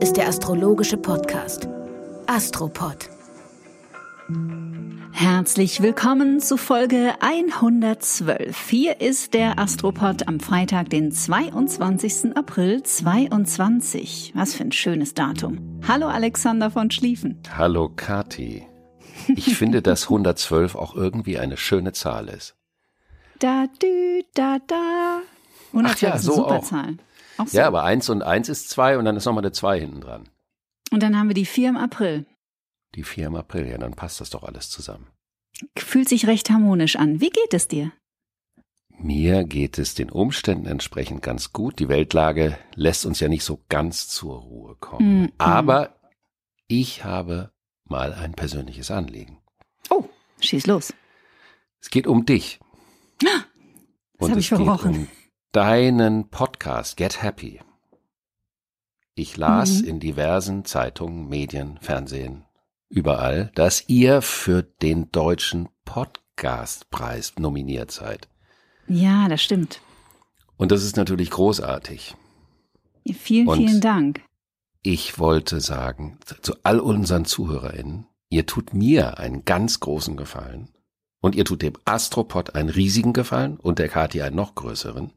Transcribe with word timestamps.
Ist 0.00 0.16
der 0.16 0.28
astrologische 0.28 0.96
Podcast 0.96 1.68
Astropod. 2.26 3.10
Herzlich 5.12 5.82
willkommen 5.82 6.40
zu 6.40 6.56
Folge 6.56 7.14
112. 7.20 8.68
Hier 8.68 9.00
ist 9.00 9.34
der 9.34 9.58
Astropod 9.58 10.28
am 10.28 10.38
Freitag, 10.40 10.90
den 10.90 11.10
22. 11.10 12.36
April 12.36 12.82
22. 12.82 14.32
Was 14.34 14.54
für 14.54 14.64
ein 14.64 14.72
schönes 14.72 15.14
Datum. 15.14 15.80
Hallo 15.88 16.06
Alexander 16.06 16.70
von 16.70 16.90
Schlieffen. 16.90 17.42
Hallo 17.56 17.90
Kati. 17.94 18.66
Ich 19.28 19.56
finde, 19.56 19.82
dass 19.82 20.04
112 20.04 20.76
auch 20.76 20.94
irgendwie 20.94 21.38
eine 21.38 21.56
schöne 21.56 21.92
Zahl 21.92 22.28
ist. 22.28 22.54
Da, 23.40 23.66
dü, 23.82 24.22
da, 24.34 24.58
da. 24.66 25.20
112 25.72 25.84
Ach 25.84 26.00
ja, 26.00 26.14
ist 26.14 26.22
so 26.22 26.32
eine 26.32 26.42
super 26.42 26.56
auch. 26.56 26.64
Zahl. 26.64 26.96
So. 27.46 27.56
Ja, 27.56 27.66
aber 27.66 27.84
1 27.84 28.08
und 28.10 28.22
1 28.22 28.48
ist 28.48 28.68
2 28.70 28.98
und 28.98 29.04
dann 29.04 29.16
ist 29.16 29.24
nochmal 29.24 29.44
eine 29.44 29.52
2 29.52 29.80
hinten 29.80 30.00
dran. 30.00 30.28
Und 30.90 31.02
dann 31.02 31.16
haben 31.18 31.28
wir 31.28 31.34
die 31.34 31.46
4 31.46 31.68
im 31.70 31.76
April. 31.76 32.26
Die 32.94 33.04
4 33.04 33.26
im 33.28 33.36
April, 33.36 33.66
ja, 33.68 33.78
dann 33.78 33.94
passt 33.94 34.20
das 34.20 34.30
doch 34.30 34.42
alles 34.42 34.70
zusammen. 34.70 35.06
Fühlt 35.76 36.08
sich 36.08 36.26
recht 36.26 36.50
harmonisch 36.50 36.96
an. 36.96 37.20
Wie 37.20 37.30
geht 37.30 37.52
es 37.52 37.68
dir? 37.68 37.92
Mir 39.00 39.44
geht 39.44 39.78
es 39.78 39.94
den 39.94 40.10
Umständen 40.10 40.66
entsprechend 40.66 41.22
ganz 41.22 41.52
gut. 41.52 41.78
Die 41.78 41.88
Weltlage 41.88 42.58
lässt 42.74 43.06
uns 43.06 43.20
ja 43.20 43.28
nicht 43.28 43.44
so 43.44 43.60
ganz 43.68 44.08
zur 44.08 44.38
Ruhe 44.40 44.74
kommen. 44.76 45.22
Mm, 45.24 45.32
Aber 45.38 45.94
ich 46.66 47.04
habe 47.04 47.52
mal 47.84 48.12
ein 48.12 48.32
persönliches 48.34 48.90
Anliegen. 48.90 49.38
Oh, 49.90 50.04
schieß 50.40 50.66
los. 50.66 50.92
Es 51.80 51.90
geht 51.90 52.06
um 52.08 52.26
dich. 52.26 52.58
Das 53.20 53.30
Und 54.18 54.30
habe 54.30 54.40
ich 54.40 54.48
verrochen. 54.48 54.94
um 54.94 55.08
deinen 55.52 56.28
Podcast 56.28 56.96
Get 56.96 57.22
Happy. 57.22 57.60
Ich 59.14 59.36
las 59.36 59.82
Mhm. 59.82 59.88
in 59.88 60.00
diversen 60.00 60.64
Zeitungen, 60.64 61.28
Medien, 61.28 61.78
Fernsehen, 61.80 62.44
überall, 62.88 63.50
dass 63.54 63.88
ihr 63.88 64.22
für 64.22 64.62
den 64.62 65.10
deutschen 65.10 65.68
Podcastpreis 65.84 67.34
nominiert 67.38 67.90
seid. 67.90 68.28
Ja, 68.86 69.28
das 69.28 69.42
stimmt. 69.42 69.80
Und 70.56 70.70
das 70.72 70.84
ist 70.84 70.96
natürlich 70.96 71.30
großartig. 71.30 72.14
Vielen, 73.12 73.48
Und- 73.48 73.56
vielen 73.58 73.80
Dank. 73.80 74.22
Ich 74.82 75.18
wollte 75.18 75.60
sagen, 75.60 76.18
zu 76.42 76.54
all 76.62 76.78
unseren 76.78 77.24
ZuhörerInnen, 77.24 78.06
ihr 78.28 78.46
tut 78.46 78.74
mir 78.74 79.18
einen 79.18 79.44
ganz 79.44 79.80
großen 79.80 80.16
Gefallen 80.16 80.68
und 81.20 81.34
ihr 81.34 81.44
tut 81.44 81.62
dem 81.62 81.74
Astropod 81.84 82.54
einen 82.54 82.68
riesigen 82.68 83.12
Gefallen 83.12 83.56
und 83.56 83.78
der 83.78 83.88
Kathi 83.88 84.22
einen 84.22 84.36
noch 84.36 84.54
größeren, 84.54 85.12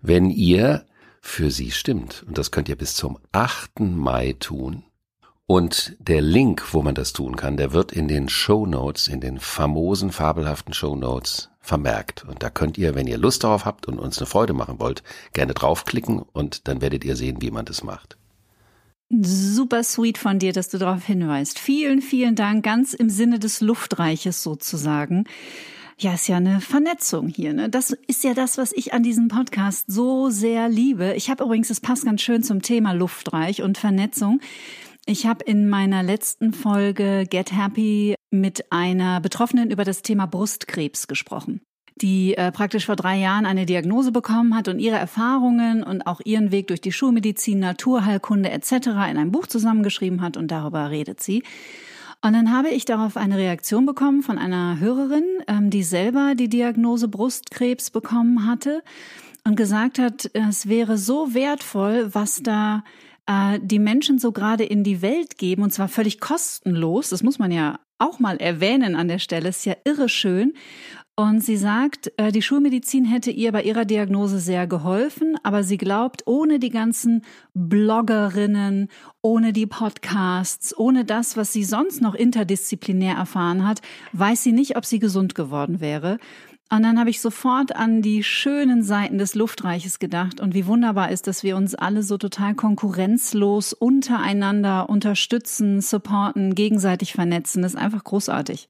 wenn 0.00 0.30
ihr 0.30 0.86
für 1.20 1.50
sie 1.50 1.70
stimmt. 1.70 2.24
Und 2.26 2.36
das 2.36 2.50
könnt 2.50 2.68
ihr 2.68 2.76
bis 2.76 2.94
zum 2.94 3.18
8. 3.30 3.80
Mai 3.80 4.34
tun. 4.38 4.84
Und 5.46 5.96
der 5.98 6.20
Link, 6.20 6.72
wo 6.72 6.82
man 6.82 6.94
das 6.94 7.12
tun 7.12 7.36
kann, 7.36 7.56
der 7.56 7.72
wird 7.72 7.92
in 7.92 8.08
den 8.08 8.28
Show 8.28 8.66
Notes, 8.66 9.06
in 9.06 9.20
den 9.20 9.38
famosen, 9.38 10.10
fabelhaften 10.10 10.74
Show 10.74 10.96
Notes 10.96 11.50
vermerkt. 11.60 12.24
Und 12.24 12.42
da 12.42 12.50
könnt 12.50 12.78
ihr, 12.78 12.94
wenn 12.94 13.06
ihr 13.06 13.18
Lust 13.18 13.44
darauf 13.44 13.64
habt 13.64 13.86
und 13.86 13.98
uns 13.98 14.18
eine 14.18 14.26
Freude 14.26 14.52
machen 14.52 14.80
wollt, 14.80 15.02
gerne 15.32 15.54
draufklicken 15.54 16.20
und 16.20 16.68
dann 16.68 16.80
werdet 16.80 17.04
ihr 17.04 17.16
sehen, 17.16 17.40
wie 17.40 17.50
man 17.50 17.64
das 17.64 17.84
macht. 17.84 18.16
Super 19.20 19.84
sweet 19.84 20.16
von 20.16 20.38
dir, 20.38 20.54
dass 20.54 20.70
du 20.70 20.78
darauf 20.78 21.04
hinweist. 21.04 21.58
Vielen, 21.58 22.00
vielen 22.00 22.34
Dank, 22.34 22.64
ganz 22.64 22.94
im 22.94 23.10
Sinne 23.10 23.38
des 23.38 23.60
Luftreiches 23.60 24.42
sozusagen. 24.42 25.24
Ja, 25.98 26.14
ist 26.14 26.28
ja 26.28 26.38
eine 26.38 26.62
Vernetzung 26.62 27.28
hier. 27.28 27.52
Ne? 27.52 27.68
Das 27.68 27.90
ist 28.06 28.24
ja 28.24 28.32
das, 28.32 28.56
was 28.56 28.72
ich 28.72 28.94
an 28.94 29.02
diesem 29.02 29.28
Podcast 29.28 29.84
so 29.88 30.30
sehr 30.30 30.70
liebe. 30.70 31.12
Ich 31.14 31.28
habe 31.28 31.44
übrigens, 31.44 31.68
es 31.68 31.80
passt 31.80 32.06
ganz 32.06 32.22
schön 32.22 32.42
zum 32.42 32.62
Thema 32.62 32.92
Luftreich 32.92 33.60
und 33.60 33.76
Vernetzung. 33.76 34.40
Ich 35.04 35.26
habe 35.26 35.44
in 35.44 35.68
meiner 35.68 36.02
letzten 36.02 36.54
Folge 36.54 37.26
Get 37.28 37.52
Happy 37.52 38.14
mit 38.30 38.72
einer 38.72 39.20
Betroffenen 39.20 39.70
über 39.70 39.84
das 39.84 40.00
Thema 40.00 40.24
Brustkrebs 40.24 41.06
gesprochen 41.06 41.60
die 41.96 42.36
äh, 42.36 42.50
praktisch 42.52 42.86
vor 42.86 42.96
drei 42.96 43.18
Jahren 43.18 43.46
eine 43.46 43.66
Diagnose 43.66 44.12
bekommen 44.12 44.56
hat 44.56 44.68
und 44.68 44.78
ihre 44.78 44.96
Erfahrungen 44.96 45.82
und 45.82 46.06
auch 46.06 46.20
ihren 46.24 46.50
Weg 46.50 46.68
durch 46.68 46.80
die 46.80 46.92
Schulmedizin, 46.92 47.58
Naturheilkunde 47.58 48.50
etc. 48.50 48.72
in 48.86 48.94
einem 48.94 49.32
Buch 49.32 49.46
zusammengeschrieben 49.46 50.22
hat 50.22 50.36
und 50.36 50.50
darüber 50.50 50.90
redet 50.90 51.20
sie. 51.20 51.42
Und 52.24 52.34
dann 52.34 52.52
habe 52.52 52.68
ich 52.68 52.84
darauf 52.84 53.16
eine 53.16 53.36
Reaktion 53.36 53.84
bekommen 53.84 54.22
von 54.22 54.38
einer 54.38 54.78
Hörerin, 54.78 55.24
ähm, 55.48 55.70
die 55.70 55.82
selber 55.82 56.34
die 56.36 56.48
Diagnose 56.48 57.08
Brustkrebs 57.08 57.90
bekommen 57.90 58.46
hatte 58.46 58.82
und 59.44 59.56
gesagt 59.56 59.98
hat, 59.98 60.30
es 60.32 60.68
wäre 60.68 60.98
so 60.98 61.34
wertvoll, 61.34 62.14
was 62.14 62.42
da 62.42 62.84
äh, 63.26 63.58
die 63.60 63.80
Menschen 63.80 64.18
so 64.18 64.30
gerade 64.30 64.64
in 64.64 64.84
die 64.84 65.02
Welt 65.02 65.36
geben 65.36 65.62
und 65.62 65.72
zwar 65.72 65.88
völlig 65.88 66.20
kostenlos. 66.20 67.08
Das 67.08 67.24
muss 67.24 67.40
man 67.40 67.50
ja 67.50 67.80
auch 67.98 68.18
mal 68.18 68.36
erwähnen 68.36 68.94
an 68.94 69.08
der 69.08 69.18
Stelle. 69.18 69.48
Ist 69.48 69.64
ja 69.64 69.74
irre 69.84 70.08
schön. 70.08 70.54
Und 71.22 71.38
sie 71.38 71.56
sagt, 71.56 72.10
äh, 72.16 72.32
die 72.32 72.42
Schulmedizin 72.42 73.04
hätte 73.04 73.30
ihr 73.30 73.52
bei 73.52 73.62
ihrer 73.62 73.84
Diagnose 73.84 74.40
sehr 74.40 74.66
geholfen, 74.66 75.36
aber 75.44 75.62
sie 75.62 75.76
glaubt, 75.76 76.24
ohne 76.26 76.58
die 76.58 76.70
ganzen 76.70 77.22
Bloggerinnen, 77.54 78.88
ohne 79.22 79.52
die 79.52 79.68
Podcasts, 79.68 80.76
ohne 80.76 81.04
das, 81.04 81.36
was 81.36 81.52
sie 81.52 81.62
sonst 81.62 82.02
noch 82.02 82.16
interdisziplinär 82.16 83.14
erfahren 83.14 83.64
hat, 83.64 83.82
weiß 84.14 84.42
sie 84.42 84.50
nicht, 84.50 84.76
ob 84.76 84.84
sie 84.84 84.98
gesund 84.98 85.36
geworden 85.36 85.80
wäre. 85.80 86.18
Und 86.72 86.82
dann 86.82 86.98
habe 86.98 87.10
ich 87.10 87.20
sofort 87.20 87.76
an 87.76 88.02
die 88.02 88.24
schönen 88.24 88.82
Seiten 88.82 89.18
des 89.18 89.36
Luftreiches 89.36 90.00
gedacht 90.00 90.40
und 90.40 90.56
wie 90.56 90.66
wunderbar 90.66 91.12
ist, 91.12 91.28
dass 91.28 91.44
wir 91.44 91.56
uns 91.56 91.76
alle 91.76 92.02
so 92.02 92.18
total 92.18 92.56
konkurrenzlos 92.56 93.74
untereinander 93.74 94.88
unterstützen, 94.88 95.82
supporten, 95.82 96.56
gegenseitig 96.56 97.12
vernetzen. 97.12 97.62
Das 97.62 97.74
ist 97.74 97.80
einfach 97.80 98.02
großartig. 98.02 98.66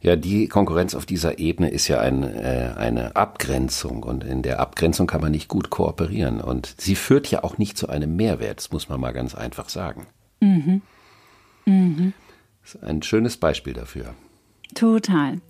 Ja, 0.00 0.16
die 0.16 0.48
Konkurrenz 0.48 0.94
auf 0.94 1.06
dieser 1.06 1.38
Ebene 1.38 1.70
ist 1.70 1.88
ja 1.88 2.00
ein, 2.00 2.22
äh, 2.22 2.74
eine 2.76 3.16
Abgrenzung 3.16 4.02
und 4.02 4.24
in 4.24 4.42
der 4.42 4.60
Abgrenzung 4.60 5.06
kann 5.06 5.20
man 5.20 5.32
nicht 5.32 5.48
gut 5.48 5.70
kooperieren 5.70 6.40
und 6.40 6.74
sie 6.78 6.94
führt 6.94 7.30
ja 7.30 7.44
auch 7.44 7.58
nicht 7.58 7.76
zu 7.78 7.88
einem 7.88 8.16
Mehrwert, 8.16 8.58
das 8.58 8.72
muss 8.72 8.88
man 8.88 9.00
mal 9.00 9.12
ganz 9.12 9.34
einfach 9.34 9.68
sagen. 9.68 10.06
Mhm. 10.40 10.82
Mhm. 11.64 12.12
Das 12.62 12.74
ist 12.74 12.82
ein 12.82 13.02
schönes 13.02 13.36
Beispiel 13.36 13.72
dafür. 13.72 14.14
Total. 14.74 15.40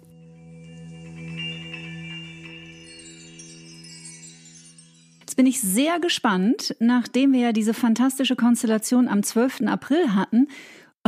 Jetzt 5.20 5.36
bin 5.36 5.46
ich 5.46 5.60
sehr 5.60 6.00
gespannt, 6.00 6.74
nachdem 6.80 7.32
wir 7.32 7.40
ja 7.40 7.52
diese 7.52 7.74
fantastische 7.74 8.36
Konstellation 8.36 9.08
am 9.08 9.22
12. 9.22 9.62
April 9.66 10.14
hatten. 10.14 10.48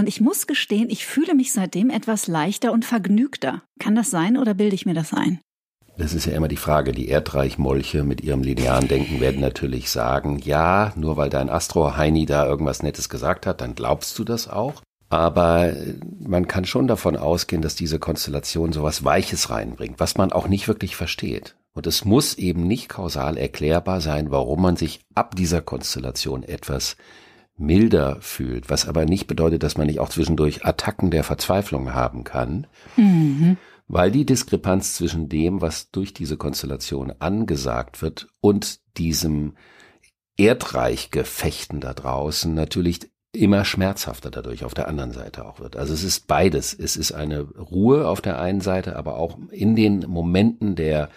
Und 0.00 0.06
ich 0.06 0.22
muss 0.22 0.46
gestehen, 0.46 0.88
ich 0.88 1.04
fühle 1.04 1.34
mich 1.34 1.52
seitdem 1.52 1.90
etwas 1.90 2.26
leichter 2.26 2.72
und 2.72 2.86
vergnügter. 2.86 3.64
Kann 3.78 3.94
das 3.94 4.10
sein 4.10 4.38
oder 4.38 4.54
bilde 4.54 4.74
ich 4.74 4.86
mir 4.86 4.94
das 4.94 5.12
ein? 5.12 5.40
Das 5.98 6.14
ist 6.14 6.24
ja 6.24 6.32
immer 6.32 6.48
die 6.48 6.56
Frage. 6.56 6.92
Die 6.92 7.08
Erdreichmolche 7.08 8.02
mit 8.02 8.22
ihrem 8.22 8.40
linearen 8.40 8.88
Denken 8.88 9.20
werden 9.20 9.42
natürlich 9.42 9.90
sagen, 9.90 10.38
ja, 10.38 10.94
nur 10.96 11.18
weil 11.18 11.28
dein 11.28 11.50
Astro-Heini 11.50 12.24
da 12.24 12.46
irgendwas 12.46 12.82
Nettes 12.82 13.10
gesagt 13.10 13.44
hat, 13.44 13.60
dann 13.60 13.74
glaubst 13.74 14.18
du 14.18 14.24
das 14.24 14.48
auch. 14.48 14.80
Aber 15.10 15.74
man 16.18 16.48
kann 16.48 16.64
schon 16.64 16.86
davon 16.86 17.18
ausgehen, 17.18 17.60
dass 17.60 17.74
diese 17.74 17.98
Konstellation 17.98 18.72
sowas 18.72 19.04
Weiches 19.04 19.50
reinbringt, 19.50 20.00
was 20.00 20.16
man 20.16 20.32
auch 20.32 20.48
nicht 20.48 20.66
wirklich 20.66 20.96
versteht. 20.96 21.56
Und 21.74 21.86
es 21.86 22.06
muss 22.06 22.38
eben 22.38 22.66
nicht 22.66 22.88
kausal 22.88 23.36
erklärbar 23.36 24.00
sein, 24.00 24.30
warum 24.30 24.62
man 24.62 24.76
sich 24.76 25.00
ab 25.14 25.36
dieser 25.36 25.60
Konstellation 25.60 26.42
etwas 26.42 26.96
milder 27.60 28.16
fühlt, 28.20 28.70
was 28.70 28.88
aber 28.88 29.04
nicht 29.04 29.26
bedeutet, 29.26 29.62
dass 29.62 29.76
man 29.76 29.86
nicht 29.86 30.00
auch 30.00 30.08
zwischendurch 30.08 30.64
Attacken 30.64 31.10
der 31.10 31.24
Verzweiflung 31.24 31.92
haben 31.92 32.24
kann, 32.24 32.66
Mhm. 32.96 33.56
weil 33.86 34.10
die 34.10 34.24
Diskrepanz 34.26 34.94
zwischen 34.94 35.28
dem, 35.28 35.60
was 35.60 35.90
durch 35.90 36.14
diese 36.14 36.36
Konstellation 36.36 37.12
angesagt 37.18 38.02
wird 38.02 38.28
und 38.40 38.80
diesem 38.96 39.54
Erdreichgefechten 40.36 41.80
da 41.80 41.92
draußen 41.92 42.54
natürlich 42.54 43.10
immer 43.32 43.64
schmerzhafter 43.64 44.30
dadurch 44.30 44.64
auf 44.64 44.74
der 44.74 44.88
anderen 44.88 45.12
Seite 45.12 45.44
auch 45.44 45.60
wird. 45.60 45.76
Also 45.76 45.94
es 45.94 46.02
ist 46.02 46.26
beides. 46.26 46.74
Es 46.74 46.96
ist 46.96 47.12
eine 47.12 47.42
Ruhe 47.42 48.08
auf 48.08 48.20
der 48.20 48.40
einen 48.40 48.60
Seite, 48.60 48.96
aber 48.96 49.16
auch 49.16 49.38
in 49.50 49.76
den 49.76 50.00
Momenten 50.08 50.74
der 50.74 51.10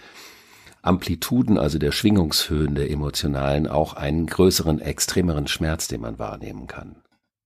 Amplituden, 0.84 1.58
also 1.58 1.80
der 1.80 1.94
Schwingungshöhen 1.94 2.76
der 2.76 2.92
emotionalen, 2.92 3.68
auch 3.68 3.94
einen 3.94 4.28
größeren, 4.28 4.80
extremeren 4.80 5.48
Schmerz, 5.48 5.88
den 5.88 6.02
man 6.02 6.20
wahrnehmen 6.20 6.68
kann. 6.68 6.98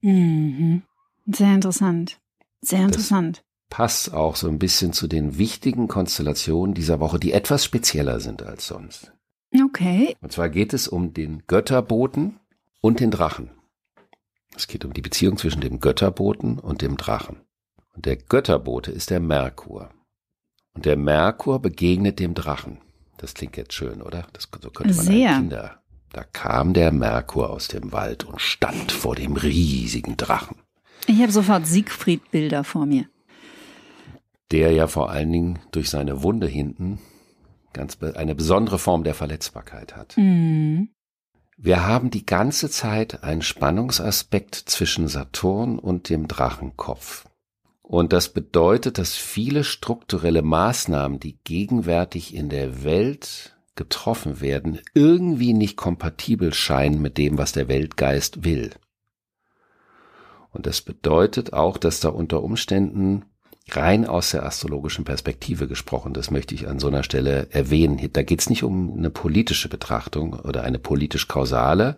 Mhm. 0.02 0.82
Sehr 1.28 1.54
interessant. 1.54 2.20
Sehr 2.62 2.84
interessant. 2.84 3.44
Das 3.70 3.78
passt 3.78 4.14
auch 4.14 4.36
so 4.36 4.48
ein 4.48 4.60
bisschen 4.60 4.92
zu 4.92 5.08
den 5.08 5.38
wichtigen 5.38 5.88
Konstellationen 5.88 6.74
dieser 6.74 7.00
Woche, 7.00 7.20
die 7.20 7.32
etwas 7.32 7.64
spezieller 7.64 8.20
sind 8.20 8.42
als 8.42 8.68
sonst. 8.68 9.14
Okay. 9.54 10.16
Und 10.22 10.32
zwar 10.32 10.50
geht 10.50 10.74
es 10.74 10.88
um 10.88 11.14
den 11.14 11.44
Götterboten 11.46 12.40
und 12.82 13.00
den 13.00 13.12
Drachen. 13.12 13.52
Es 14.56 14.68
geht 14.68 14.84
um 14.84 14.94
die 14.94 15.02
Beziehung 15.02 15.38
zwischen 15.38 15.62
dem 15.62 15.80
Götterboten 15.80 16.58
und 16.58 16.82
dem 16.82 16.98
Drachen. 16.98 17.38
Und 17.94 18.08
der 18.08 18.16
Götterbote 18.16 18.92
ist 18.92 19.12
der 19.12 19.20
Merkur. 19.20 19.92
Und 20.74 20.86
der 20.86 20.98
Merkur 20.98 21.62
begegnet 21.62 22.20
dem 22.20 22.34
Drachen. 22.34 22.80
Das 23.18 23.34
klingt 23.34 23.58
jetzt 23.58 23.74
schön, 23.74 24.02
oder? 24.02 24.28
Das 24.34 24.48
so 24.62 24.70
könnte 24.70 24.96
man 24.96 25.06
Sehr. 25.06 25.36
Kinder. 25.36 25.82
Da 26.14 26.24
kam 26.24 26.74
der 26.74 26.92
Merkur 26.92 27.50
aus 27.50 27.68
dem 27.68 27.92
Wald 27.92 28.24
und 28.24 28.42
stand 28.42 28.92
vor 28.92 29.16
dem 29.16 29.36
riesigen 29.36 30.18
Drachen. 30.18 30.58
Ich 31.06 31.22
habe 31.22 31.32
sofort 31.32 31.68
Siegfried-Bilder 31.68 32.64
vor 32.64 32.86
mir. 32.86 33.06
Der 34.52 34.72
ja 34.72 34.88
vor 34.88 35.10
allen 35.10 35.32
Dingen 35.32 35.60
durch 35.72 35.90
seine 35.90 36.24
Wunde 36.24 36.48
hinten 36.48 37.00
ganz 37.74 37.98
eine 38.02 38.36
besondere 38.36 38.80
Form 38.80 39.04
der 39.04 39.14
Verletzbarkeit 39.14 39.96
hat. 39.96 40.18
Mhm. 40.18 40.90
Wir 41.58 41.86
haben 41.86 42.12
die 42.12 42.26
ganze 42.26 42.70
Zeit 42.70 43.24
einen 43.24 43.42
Spannungsaspekt 43.42 44.56
zwischen 44.56 45.08
Saturn 45.08 45.80
und 45.80 46.10
dem 46.10 46.28
Drachenkopf. 46.28 47.27
Und 47.88 48.12
das 48.12 48.28
bedeutet, 48.28 48.98
dass 48.98 49.16
viele 49.16 49.64
strukturelle 49.64 50.42
Maßnahmen, 50.42 51.22
die 51.22 51.38
gegenwärtig 51.46 52.36
in 52.36 52.50
der 52.50 52.84
Welt 52.84 53.56
getroffen 53.76 54.42
werden, 54.42 54.80
irgendwie 54.94 55.54
nicht 55.54 55.78
kompatibel 55.78 56.54
scheinen 56.54 57.02
mit 57.02 57.18
dem, 57.18 57.38
was 57.38 57.54
der 57.54 57.70
Weltgeist 57.70 58.44
will. 58.44 58.72
Und 60.52 60.66
das 60.66 60.82
bedeutet 60.82 61.54
auch, 61.54 61.78
dass 61.78 62.02
da 62.02 62.10
unter 62.10 62.44
Umständen 62.44 63.24
rein 63.70 64.06
aus 64.06 64.32
der 64.32 64.46
astrologischen 64.46 65.06
Perspektive 65.06 65.70
gesprochen, 65.70 66.14
das 66.14 66.30
möchte 66.30 66.56
ich 66.56 66.68
an 66.68 66.80
so 66.80 66.88
einer 66.88 67.04
Stelle 67.04 67.48
erwähnen. 67.52 68.10
Da 68.12 68.22
geht 68.22 68.42
es 68.42 68.50
nicht 68.50 68.64
um 68.64 68.98
eine 68.98 69.12
politische 69.12 69.70
Betrachtung 69.70 70.34
oder 70.34 70.64
eine 70.64 70.80
politisch-kausale, 70.80 71.96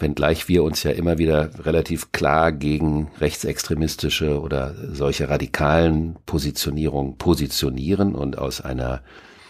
wenngleich 0.00 0.48
wir 0.48 0.62
uns 0.62 0.82
ja 0.82 0.90
immer 0.90 1.18
wieder 1.18 1.50
relativ 1.64 2.12
klar 2.12 2.52
gegen 2.52 3.10
rechtsextremistische 3.20 4.40
oder 4.40 4.74
solche 4.92 5.28
radikalen 5.28 6.16
Positionierungen 6.26 7.16
positionieren 7.16 8.14
und 8.14 8.38
aus 8.38 8.60
einer, 8.60 9.02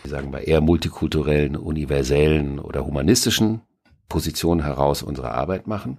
sagen 0.05 0.33
wir, 0.33 0.47
eher 0.47 0.61
multikulturellen, 0.61 1.57
universellen 1.57 2.59
oder 2.59 2.85
humanistischen 2.85 3.63
Position 4.09 4.63
heraus 4.63 5.03
unsere 5.03 5.33
Arbeit 5.33 5.67
machen. 5.67 5.99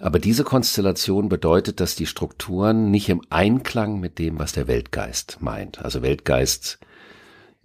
Aber 0.00 0.18
diese 0.18 0.44
Konstellation 0.44 1.28
bedeutet, 1.28 1.80
dass 1.80 1.96
die 1.96 2.06
Strukturen 2.06 2.90
nicht 2.90 3.08
im 3.08 3.22
Einklang 3.30 3.98
mit 3.98 4.18
dem, 4.18 4.38
was 4.38 4.52
der 4.52 4.68
Weltgeist 4.68 5.38
meint. 5.40 5.84
Also 5.84 6.02
Weltgeist 6.02 6.78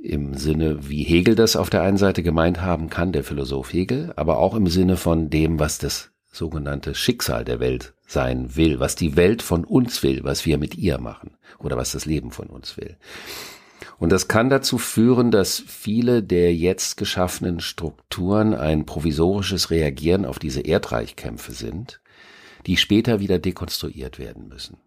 im 0.04 0.36
Sinne, 0.36 0.90
wie 0.90 1.04
Hegel 1.04 1.36
das 1.36 1.56
auf 1.56 1.70
der 1.70 1.82
einen 1.82 1.98
Seite 1.98 2.24
gemeint 2.24 2.62
haben 2.62 2.90
kann, 2.90 3.12
der 3.12 3.24
Philosoph 3.24 3.72
Hegel, 3.72 4.14
aber 4.16 4.38
auch 4.38 4.56
im 4.56 4.68
Sinne 4.68 4.98
von 4.98 5.30
dem, 5.30 5.60
was 5.60 5.78
das 5.78 6.12
sogenannte 6.32 6.94
Schicksal 6.94 7.46
der 7.46 7.60
Welt 7.60 7.94
sein 8.06 8.56
will, 8.56 8.80
was 8.80 8.96
die 8.96 9.16
Welt 9.16 9.42
von 9.42 9.64
uns 9.64 10.04
will, 10.04 10.24
was 10.24 10.46
wir 10.46 10.58
mit 10.58 10.76
ihr 10.78 11.00
machen 11.00 11.38
oder 11.60 11.78
was 11.78 11.92
das 11.92 12.06
Leben 12.06 12.32
von 12.32 12.48
uns 12.48 12.76
will. 12.78 12.98
Und 13.98 14.12
das 14.12 14.28
kann 14.28 14.50
dazu 14.50 14.78
führen, 14.78 15.32
dass 15.32 15.64
viele 15.66 16.22
der 16.22 16.54
jetzt 16.54 16.98
geschaffenen 16.98 17.60
Strukturen 17.60 18.54
ein 18.54 18.86
provisorisches 18.86 19.72
Reagieren 19.72 20.26
auf 20.26 20.40
diese 20.40 20.62
Erdreichkämpfe 20.62 21.54
sind 21.54 22.02
die 22.66 22.78
später 22.78 23.20
wieder 23.20 23.40
dekonstruiert 23.40 24.20
werden 24.20 24.48
müssen. 24.48 24.78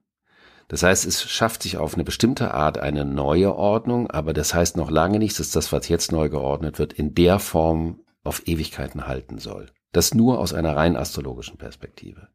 Das 0.69 0.83
heißt, 0.83 1.07
es 1.07 1.23
schafft 1.23 1.63
sich 1.63 1.77
auf 1.77 1.95
eine 1.95 2.05
bestimmte 2.05 2.53
Art 2.53 2.79
eine 2.79 3.05
neue 3.05 3.55
Ordnung, 3.55 4.11
aber 4.11 4.33
das 4.33 4.53
heißt 4.53 4.77
noch 4.77 4.91
lange 4.91 5.19
nicht, 5.19 5.39
dass 5.39 5.51
das, 5.51 5.73
was 5.73 5.89
jetzt 5.89 6.11
neu 6.11 6.29
geordnet 6.29 6.79
wird, 6.79 6.93
in 6.93 7.15
der 7.15 7.39
Form 7.39 8.01
auf 8.25 8.47
Ewigkeiten 8.47 9.07
halten 9.07 9.39
soll. 9.39 9.71
Das 9.93 10.15
nur 10.15 10.41
aus 10.41 10.53
einer 10.53 10.75
rein 10.75 10.97
astrologischen 10.97 11.57
Perspektive. 11.57 12.29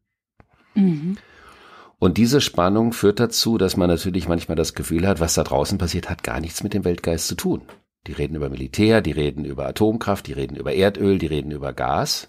Mhm. 0.74 1.18
Und 1.98 2.18
diese 2.18 2.40
Spannung 2.40 2.92
führt 2.92 3.20
dazu, 3.20 3.58
dass 3.58 3.76
man 3.76 3.88
natürlich 3.88 4.26
manchmal 4.26 4.56
das 4.56 4.74
Gefühl 4.74 5.06
hat, 5.06 5.20
was 5.20 5.34
da 5.34 5.44
draußen 5.44 5.78
passiert, 5.78 6.10
hat 6.10 6.24
gar 6.24 6.40
nichts 6.40 6.62
mit 6.64 6.74
dem 6.74 6.84
Weltgeist 6.84 7.28
zu 7.28 7.36
tun. 7.36 7.62
Die 8.08 8.12
reden 8.12 8.34
über 8.34 8.48
Militär, 8.48 9.00
die 9.00 9.12
reden 9.12 9.44
über 9.44 9.68
Atomkraft, 9.68 10.26
die 10.26 10.32
reden 10.32 10.56
über 10.56 10.72
Erdöl, 10.72 11.18
die 11.18 11.26
reden 11.26 11.52
über 11.52 11.72
Gas. 11.72 12.28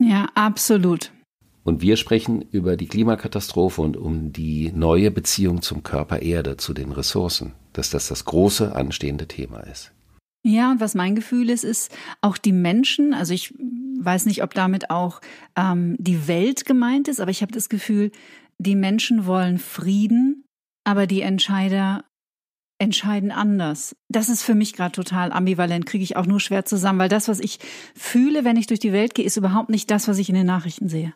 Ja, 0.00 0.26
absolut. 0.34 1.12
Und 1.64 1.80
wir 1.80 1.96
sprechen 1.96 2.42
über 2.42 2.76
die 2.76 2.88
Klimakatastrophe 2.88 3.82
und 3.82 3.96
um 3.96 4.32
die 4.32 4.72
neue 4.72 5.10
Beziehung 5.10 5.62
zum 5.62 5.82
Körper 5.82 6.20
Erde, 6.20 6.56
zu 6.56 6.74
den 6.74 6.92
Ressourcen, 6.92 7.52
dass 7.72 7.90
das 7.90 8.08
das 8.08 8.24
große 8.24 8.74
anstehende 8.74 9.28
Thema 9.28 9.60
ist. 9.60 9.92
Ja, 10.44 10.72
und 10.72 10.80
was 10.80 10.94
mein 10.94 11.14
Gefühl 11.14 11.50
ist, 11.50 11.62
ist 11.62 11.92
auch 12.20 12.36
die 12.36 12.52
Menschen, 12.52 13.14
also 13.14 13.32
ich 13.32 13.54
weiß 14.00 14.26
nicht, 14.26 14.42
ob 14.42 14.54
damit 14.54 14.90
auch 14.90 15.20
ähm, 15.56 15.94
die 15.98 16.26
Welt 16.26 16.64
gemeint 16.64 17.06
ist, 17.06 17.20
aber 17.20 17.30
ich 17.30 17.42
habe 17.42 17.52
das 17.52 17.68
Gefühl, 17.68 18.10
die 18.58 18.74
Menschen 18.74 19.26
wollen 19.26 19.58
Frieden, 19.58 20.44
aber 20.84 21.06
die 21.06 21.22
Entscheider 21.22 22.04
entscheiden 22.80 23.30
anders. 23.30 23.94
Das 24.08 24.28
ist 24.28 24.42
für 24.42 24.56
mich 24.56 24.72
gerade 24.72 24.90
total 24.90 25.30
ambivalent, 25.30 25.86
kriege 25.86 26.02
ich 26.02 26.16
auch 26.16 26.26
nur 26.26 26.40
schwer 26.40 26.64
zusammen, 26.64 26.98
weil 26.98 27.08
das, 27.08 27.28
was 27.28 27.38
ich 27.38 27.60
fühle, 27.94 28.44
wenn 28.44 28.56
ich 28.56 28.66
durch 28.66 28.80
die 28.80 28.92
Welt 28.92 29.14
gehe, 29.14 29.24
ist 29.24 29.36
überhaupt 29.36 29.70
nicht 29.70 29.88
das, 29.92 30.08
was 30.08 30.18
ich 30.18 30.28
in 30.28 30.34
den 30.34 30.46
Nachrichten 30.46 30.88
sehe. 30.88 31.14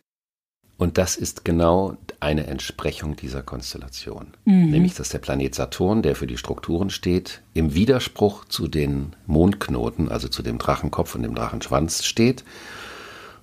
Und 0.79 0.99
das 0.99 1.17
ist 1.17 1.45
genau 1.45 1.97
eine 2.21 2.47
Entsprechung 2.47 3.17
dieser 3.17 3.43
Konstellation. 3.43 4.35
Mhm. 4.45 4.71
Nämlich, 4.71 4.95
dass 4.95 5.09
der 5.09 5.19
Planet 5.19 5.55
Saturn, 5.55 6.03
der 6.03 6.15
für 6.15 6.27
die 6.27 6.37
Strukturen 6.37 6.91
steht, 6.91 7.43
im 7.55 7.75
Widerspruch 7.75 8.45
zu 8.45 8.69
den 8.69 9.17
Mondknoten, 9.27 10.11
also 10.11 10.29
zu 10.29 10.43
dem 10.43 10.59
Drachenkopf 10.59 11.15
und 11.15 11.23
dem 11.23 11.35
Drachenschwanz 11.35 12.05
steht. 12.05 12.45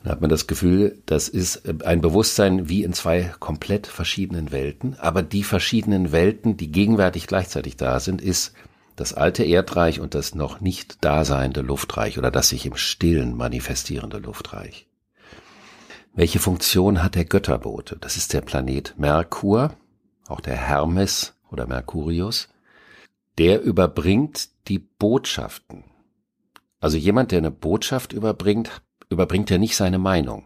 Da 0.04 0.12
hat 0.12 0.22
man 0.22 0.30
das 0.30 0.48
Gefühl, 0.48 1.00
das 1.06 1.30
ist 1.30 1.64
ein 1.84 2.02
Bewusstsein 2.02 2.70
wie 2.70 2.84
in 2.84 2.94
zwei 2.94 3.34
komplett 3.40 3.88
verschiedenen 3.88 4.52
Welten. 4.52 4.96
Aber 5.00 5.24
die 5.24 5.44
verschiedenen 5.44 6.12
Welten, 6.12 6.58
die 6.58 6.72
gegenwärtig 6.72 7.26
gleichzeitig 7.26 7.78
da 7.78 8.00
sind, 8.00 8.22
ist 8.22 8.54
das 8.96 9.14
alte 9.14 9.44
Erdreich 9.44 10.00
und 10.00 10.14
das 10.14 10.36
noch 10.36 10.62
nicht 10.62 11.04
daseiende 11.04 11.62
Luftreich 11.62 12.20
oder 12.20 12.30
das 12.30 12.50
sich 12.50 12.66
im 12.66 12.76
Stillen 12.76 13.36
manifestierende 13.36 14.18
Luftreich. 14.18 14.88
Welche 16.15 16.38
Funktion 16.38 17.01
hat 17.01 17.15
der 17.15 17.25
Götterbote? 17.25 17.98
Das 18.00 18.17
ist 18.17 18.34
der 18.34 18.41
Planet 18.41 18.93
Merkur, 18.98 19.75
auch 20.27 20.41
der 20.41 20.55
Hermes 20.55 21.34
oder 21.50 21.65
Mercurius. 21.65 22.50
Der 23.39 23.63
überbringt 23.63 24.50
die 24.67 24.77
Botschaften. 24.77 25.86
Also 26.79 26.98
jemand, 26.98 27.32
der 27.32 27.39
eine 27.39 27.50
Botschaft 27.50 28.13
überbringt, 28.13 28.84
überbringt 29.10 29.50
ja 29.50 29.58
nicht 29.58 29.75
seine 29.75 29.98
Meinung. 29.98 30.46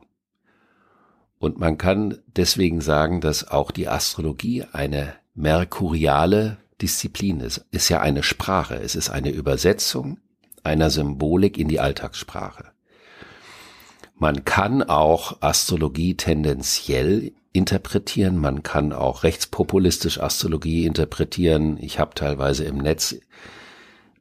Und 1.38 1.59
man 1.59 1.77
kann 1.77 2.17
deswegen 2.27 2.79
sagen, 2.79 3.19
dass 3.19 3.50
auch 3.50 3.71
die 3.71 3.89
Astrologie 3.89 4.63
eine 4.71 5.15
merkuriale 5.33 6.59
Disziplin 6.81 7.41
ist. 7.41 7.65
Ist 7.71 7.89
ja 7.89 8.00
eine 8.00 8.24
Sprache. 8.24 8.75
Es 8.75 8.95
ist 8.95 9.09
eine 9.09 9.31
Übersetzung 9.31 10.19
einer 10.63 10.89
Symbolik 10.89 11.57
in 11.57 11.67
die 11.67 11.81
Alltagssprache. 11.81 12.71
Man 14.19 14.45
kann 14.45 14.81
auch 14.81 15.41
Astrologie 15.41 16.15
tendenziell 16.15 17.33
interpretieren, 17.53 18.38
man 18.38 18.63
kann 18.63 18.91
auch 18.91 19.21
rechtspopulistisch 19.21 20.19
Astrologie 20.19 20.88
interpretieren. 20.88 21.77
Ich 21.79 22.00
habe 22.00 22.15
teilweise 22.15 22.63
im 22.63 22.77
Netz 22.77 23.15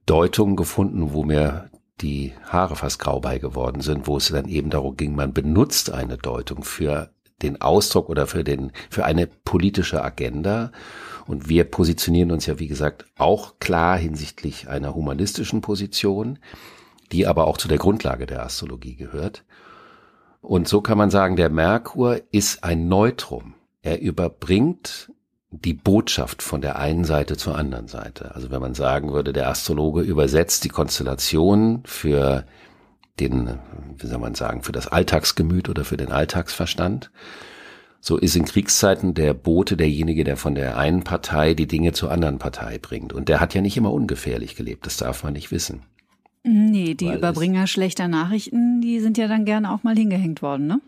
Deutungen 0.04 0.56
gefunden, 0.56 1.12
wo 1.12 1.22
mir 1.22 1.70
die 2.02 2.34
Haare 2.44 2.76
fast 2.76 2.98
grau 2.98 3.20
bei 3.20 3.38
geworden 3.38 3.80
sind, 3.80 4.06
wo 4.06 4.18
es 4.18 4.28
dann 4.28 4.48
eben 4.48 4.68
darum 4.68 4.98
ging, 4.98 5.14
man 5.14 5.32
benutzt 5.32 5.90
eine 5.90 6.18
Deutung 6.18 6.62
für 6.62 7.10
den 7.40 7.62
Ausdruck 7.62 8.10
oder 8.10 8.26
für 8.26 8.44
den, 8.44 8.72
für 8.90 9.06
eine 9.06 9.26
politische 9.26 10.02
Agenda. 10.02 10.72
Und 11.26 11.48
wir 11.48 11.64
positionieren 11.64 12.32
uns 12.32 12.44
ja, 12.44 12.58
wie 12.58 12.68
gesagt, 12.68 13.06
auch 13.16 13.58
klar 13.60 13.96
hinsichtlich 13.96 14.68
einer 14.68 14.94
humanistischen 14.94 15.62
Position, 15.62 16.38
die 17.12 17.26
aber 17.26 17.46
auch 17.46 17.56
zu 17.56 17.68
der 17.68 17.78
Grundlage 17.78 18.26
der 18.26 18.44
Astrologie 18.44 18.94
gehört. 18.94 19.44
Und 20.46 20.68
so 20.68 20.80
kann 20.80 20.96
man 20.96 21.10
sagen, 21.10 21.34
der 21.34 21.50
Merkur 21.50 22.20
ist 22.30 22.62
ein 22.62 22.86
Neutrum. 22.86 23.54
Er 23.82 24.00
überbringt 24.00 25.10
die 25.50 25.74
Botschaft 25.74 26.40
von 26.40 26.60
der 26.60 26.78
einen 26.78 27.02
Seite 27.02 27.36
zur 27.36 27.58
anderen 27.58 27.88
Seite. 27.88 28.32
Also 28.32 28.52
wenn 28.52 28.60
man 28.60 28.74
sagen 28.74 29.12
würde, 29.12 29.32
der 29.32 29.48
Astrologe 29.48 30.02
übersetzt 30.02 30.62
die 30.62 30.68
Konstellation 30.68 31.82
für 31.84 32.44
den, 33.18 33.58
wie 33.98 34.06
soll 34.06 34.20
man 34.20 34.36
sagen, 34.36 34.62
für 34.62 34.70
das 34.70 34.86
Alltagsgemüt 34.86 35.68
oder 35.68 35.84
für 35.84 35.96
den 35.96 36.12
Alltagsverstand. 36.12 37.10
So 38.00 38.16
ist 38.16 38.36
in 38.36 38.44
Kriegszeiten 38.44 39.14
der 39.14 39.34
Bote 39.34 39.76
derjenige, 39.76 40.22
der 40.22 40.36
von 40.36 40.54
der 40.54 40.78
einen 40.78 41.02
Partei 41.02 41.54
die 41.54 41.66
Dinge 41.66 41.92
zur 41.92 42.12
anderen 42.12 42.38
Partei 42.38 42.78
bringt. 42.78 43.12
Und 43.12 43.28
der 43.28 43.40
hat 43.40 43.52
ja 43.54 43.62
nicht 43.62 43.76
immer 43.76 43.92
ungefährlich 43.92 44.54
gelebt, 44.54 44.86
das 44.86 44.96
darf 44.96 45.24
man 45.24 45.32
nicht 45.32 45.50
wissen. 45.50 45.82
Nee, 46.48 46.94
die 46.94 47.08
Überbringer 47.08 47.66
schlechter 47.66 48.06
Nachrichten, 48.06 48.80
die 48.80 49.00
sind 49.00 49.18
ja 49.18 49.26
dann 49.26 49.44
gerne 49.44 49.72
auch 49.72 49.82
mal 49.82 49.96
hingehängt 49.96 50.42
worden, 50.42 50.68
ne? 50.68 50.80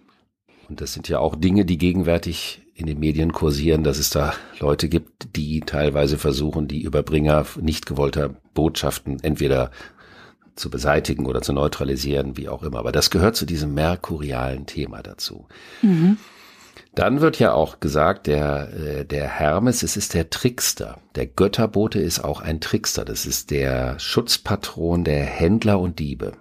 Und 0.69 0.81
das 0.81 0.93
sind 0.93 1.09
ja 1.09 1.19
auch 1.19 1.35
Dinge, 1.35 1.65
die 1.65 1.79
gegenwärtig 1.79 2.63
in 2.75 2.87
den 2.87 3.01
Medien 3.01 3.33
kursieren, 3.33 3.83
dass 3.83 3.99
es 3.99 4.11
da 4.11 4.35
Leute 4.61 4.89
gibt, 4.89 5.35
die 5.35 5.61
teilweise 5.61 6.17
versuchen, 6.17 6.69
die 6.69 6.83
Überbringer 6.83 7.45
nicht 7.61 7.87
gewollter 7.87 8.37
Botschaften 8.55 9.19
entweder 9.25 9.73
zu 10.55 10.71
beseitigen 10.71 11.27
oder 11.27 11.43
zu 11.43 11.53
neutralisieren, 11.53 12.37
wie 12.37 12.49
auch 12.49 12.63
immer. 12.63 12.79
Aber 12.79 12.93
das 12.93 13.11
gehört 13.11 13.35
zu 13.35 13.45
diesem 13.45 13.75
merkurialen 13.75 14.67
Thema 14.67 15.03
dazu. 15.03 15.49
Mhm. 15.83 16.19
Dann 16.99 17.21
wird 17.21 17.39
ja 17.39 17.53
auch 17.53 17.79
gesagt, 17.79 18.27
der, 18.27 18.73
äh, 18.73 19.05
der 19.05 19.29
Hermes, 19.29 19.85
es 19.85 19.97
ist 19.97 20.15
der 20.15 20.31
Trickster. 20.31 20.99
Der 21.15 21.29
Götterbote 21.29 22.01
ist 22.01 22.25
auch 22.25 22.41
ein 22.41 22.61
Trickster. 22.61 23.05
Das 23.05 23.25
ist 23.25 23.53
der 23.53 24.01
Schutzpatron 24.01 25.05
der 25.05 25.25
Händler 25.25 25.79
und 25.79 26.01
Diebe. 26.01 26.33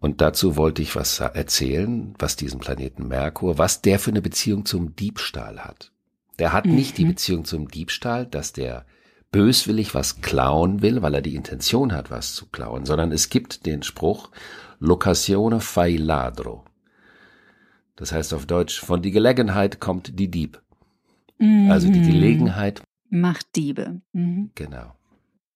Und 0.00 0.20
dazu 0.20 0.58
wollte 0.58 0.82
ich 0.82 0.96
was 0.96 1.18
erzählen, 1.18 2.14
was 2.18 2.36
diesen 2.36 2.60
Planeten 2.60 3.08
Merkur, 3.08 3.56
was 3.56 3.80
der 3.80 3.98
für 3.98 4.10
eine 4.10 4.20
Beziehung 4.20 4.66
zum 4.66 4.94
Diebstahl 4.94 5.60
hat. 5.60 5.90
Der 6.38 6.52
hat 6.52 6.66
mhm. 6.66 6.74
nicht 6.74 6.98
die 6.98 7.06
mhm. 7.06 7.08
Beziehung 7.08 7.46
zum 7.46 7.68
Diebstahl, 7.68 8.26
dass 8.26 8.52
der 8.52 8.84
böswillig 9.32 9.94
was 9.94 10.20
klauen 10.20 10.82
will, 10.82 11.00
weil 11.00 11.14
er 11.14 11.22
die 11.22 11.36
Intention 11.36 11.94
hat, 11.94 12.10
was 12.10 12.34
zu 12.34 12.50
klauen, 12.50 12.84
sondern 12.84 13.12
es 13.12 13.30
gibt 13.30 13.64
den 13.64 13.82
Spruch 13.82 14.28
Locazione 14.78 15.60
fai 15.60 15.96
ladro. 15.96 16.66
Das 17.96 18.12
heißt 18.12 18.34
auf 18.34 18.46
Deutsch, 18.46 18.80
von 18.80 19.02
die 19.02 19.10
Gelegenheit 19.10 19.80
kommt 19.80 20.18
die 20.18 20.30
Dieb. 20.30 20.60
Mhm. 21.38 21.70
Also 21.70 21.90
die 21.90 22.02
Gelegenheit 22.02 22.82
macht 23.08 23.56
Diebe. 23.56 24.00
Mhm. 24.12 24.50
Genau. 24.54 24.94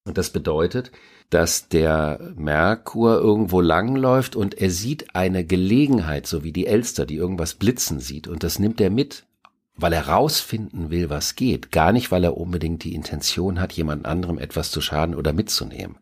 Und 0.04 0.16
das 0.16 0.30
bedeutet, 0.30 0.90
dass 1.30 1.68
der 1.68 2.32
Merkur 2.36 3.18
irgendwo 3.18 3.60
langläuft 3.60 4.36
und 4.36 4.54
er 4.54 4.70
sieht 4.70 5.14
eine 5.14 5.44
Gelegenheit, 5.44 6.26
so 6.26 6.44
wie 6.44 6.52
die 6.52 6.66
Elster, 6.66 7.04
die 7.04 7.16
irgendwas 7.16 7.54
blitzen 7.54 8.00
sieht. 8.00 8.26
Und 8.26 8.42
das 8.42 8.58
nimmt 8.58 8.80
er 8.80 8.88
mit, 8.88 9.26
weil 9.76 9.92
er 9.92 10.08
rausfinden 10.08 10.90
will, 10.90 11.10
was 11.10 11.36
geht. 11.36 11.70
Gar 11.72 11.92
nicht, 11.92 12.10
weil 12.10 12.24
er 12.24 12.38
unbedingt 12.38 12.84
die 12.84 12.94
Intention 12.94 13.60
hat, 13.60 13.72
jemand 13.74 14.06
anderem 14.06 14.38
etwas 14.38 14.70
zu 14.70 14.80
schaden 14.80 15.14
oder 15.14 15.34
mitzunehmen. 15.34 15.98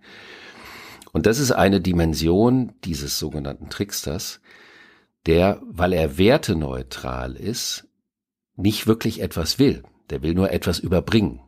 Und 1.13 1.27
das 1.27 1.39
ist 1.39 1.51
eine 1.51 1.81
Dimension 1.81 2.73
dieses 2.85 3.19
sogenannten 3.19 3.71
Tricksters, 3.71 4.41
der, 5.27 5.61
weil 5.69 5.93
er 5.93 6.19
werteneutral 6.19 7.37
ist, 7.37 7.87
nicht 8.57 8.87
wirklich 8.87 9.21
etwas 9.21 9.59
will. 9.59 9.83
Der 10.11 10.23
will 10.23 10.35
nur 10.35 10.51
etwas 10.51 10.79
überbringen. 10.79 11.41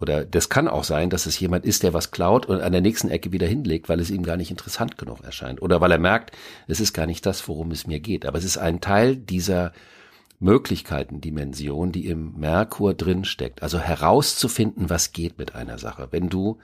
Oder 0.00 0.24
das 0.24 0.48
kann 0.48 0.66
auch 0.66 0.82
sein, 0.82 1.10
dass 1.10 1.26
es 1.26 1.38
jemand 1.38 1.64
ist, 1.64 1.84
der 1.84 1.94
was 1.94 2.10
klaut 2.10 2.46
und 2.46 2.60
an 2.60 2.72
der 2.72 2.80
nächsten 2.80 3.08
Ecke 3.08 3.30
wieder 3.30 3.46
hinlegt, 3.46 3.88
weil 3.88 4.00
es 4.00 4.10
ihm 4.10 4.24
gar 4.24 4.36
nicht 4.36 4.50
interessant 4.50 4.98
genug 4.98 5.22
erscheint. 5.22 5.62
Oder 5.62 5.80
weil 5.80 5.92
er 5.92 5.98
merkt, 5.98 6.36
es 6.66 6.80
ist 6.80 6.92
gar 6.92 7.06
nicht 7.06 7.24
das, 7.24 7.46
worum 7.46 7.70
es 7.70 7.86
mir 7.86 8.00
geht. 8.00 8.26
Aber 8.26 8.36
es 8.36 8.44
ist 8.44 8.58
ein 8.58 8.80
Teil 8.80 9.16
dieser 9.16 9.72
Möglichkeiten-Dimension, 10.40 11.92
die 11.92 12.06
im 12.06 12.32
Merkur 12.36 12.94
drin 12.94 13.24
steckt. 13.24 13.62
Also 13.62 13.78
herauszufinden, 13.78 14.90
was 14.90 15.12
geht 15.12 15.38
mit 15.38 15.54
einer 15.54 15.78
Sache. 15.78 16.08
Wenn 16.10 16.28
du 16.28 16.58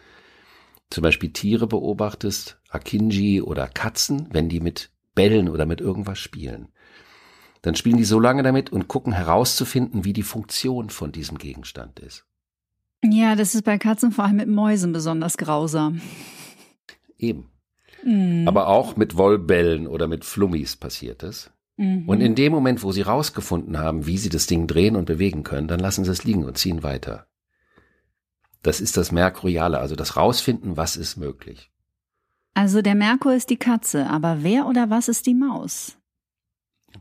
zum 0.90 1.02
Beispiel 1.02 1.32
Tiere 1.32 1.68
beobachtest, 1.68 2.58
Akinji 2.70 3.40
oder 3.40 3.68
Katzen, 3.68 4.26
wenn 4.32 4.48
die 4.48 4.60
mit 4.60 4.90
Bällen 5.18 5.48
oder 5.48 5.66
mit 5.66 5.80
irgendwas 5.80 6.20
spielen, 6.20 6.68
dann 7.62 7.74
spielen 7.74 7.96
die 7.96 8.04
so 8.04 8.20
lange 8.20 8.44
damit 8.44 8.70
und 8.70 8.86
gucken 8.86 9.12
herauszufinden, 9.12 10.04
wie 10.04 10.12
die 10.12 10.22
Funktion 10.22 10.90
von 10.90 11.10
diesem 11.10 11.38
Gegenstand 11.38 11.98
ist. 11.98 12.24
Ja, 13.02 13.34
das 13.34 13.56
ist 13.56 13.64
bei 13.64 13.78
Katzen 13.78 14.12
vor 14.12 14.24
allem 14.24 14.36
mit 14.36 14.46
Mäusen 14.46 14.92
besonders 14.92 15.36
grausam. 15.36 16.00
Eben. 17.18 17.50
Mhm. 18.04 18.46
Aber 18.46 18.68
auch 18.68 18.94
mit 18.94 19.16
Wollbällen 19.16 19.88
oder 19.88 20.06
mit 20.06 20.24
Flummis 20.24 20.76
passiert 20.76 21.24
es. 21.24 21.50
Mhm. 21.76 22.08
Und 22.08 22.20
in 22.20 22.36
dem 22.36 22.52
Moment, 22.52 22.84
wo 22.84 22.92
sie 22.92 23.02
rausgefunden 23.02 23.76
haben, 23.76 24.06
wie 24.06 24.18
sie 24.18 24.28
das 24.28 24.46
Ding 24.46 24.68
drehen 24.68 24.94
und 24.94 25.06
bewegen 25.06 25.42
können, 25.42 25.66
dann 25.66 25.80
lassen 25.80 26.04
sie 26.04 26.12
es 26.12 26.22
liegen 26.22 26.44
und 26.44 26.58
ziehen 26.58 26.84
weiter. 26.84 27.26
Das 28.62 28.80
ist 28.80 28.96
das 28.96 29.10
Merkuriale, 29.10 29.78
also 29.80 29.96
das 29.96 30.16
Rausfinden, 30.16 30.76
was 30.76 30.96
ist 30.96 31.16
möglich. 31.16 31.72
Also 32.60 32.82
der 32.82 32.96
Merkur 32.96 33.34
ist 33.34 33.50
die 33.50 33.56
Katze, 33.56 34.10
aber 34.10 34.42
wer 34.42 34.66
oder 34.66 34.90
was 34.90 35.06
ist 35.06 35.26
die 35.26 35.34
Maus? 35.34 35.96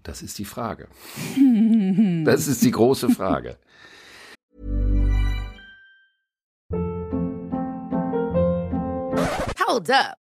Das 0.04 0.22
ist 0.22 0.38
die 0.38 0.46
Frage. 0.46 0.88
das 2.26 2.46
ist 2.46 2.64
die 2.64 2.70
große 2.70 3.10
Frage. 3.10 3.58
Hold 9.68 9.90
up. 9.90 10.27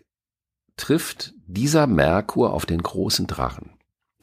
trifft 0.81 1.35
dieser 1.45 1.85
Merkur 1.85 2.53
auf 2.53 2.65
den 2.65 2.81
großen 2.81 3.27
Drachen. 3.27 3.69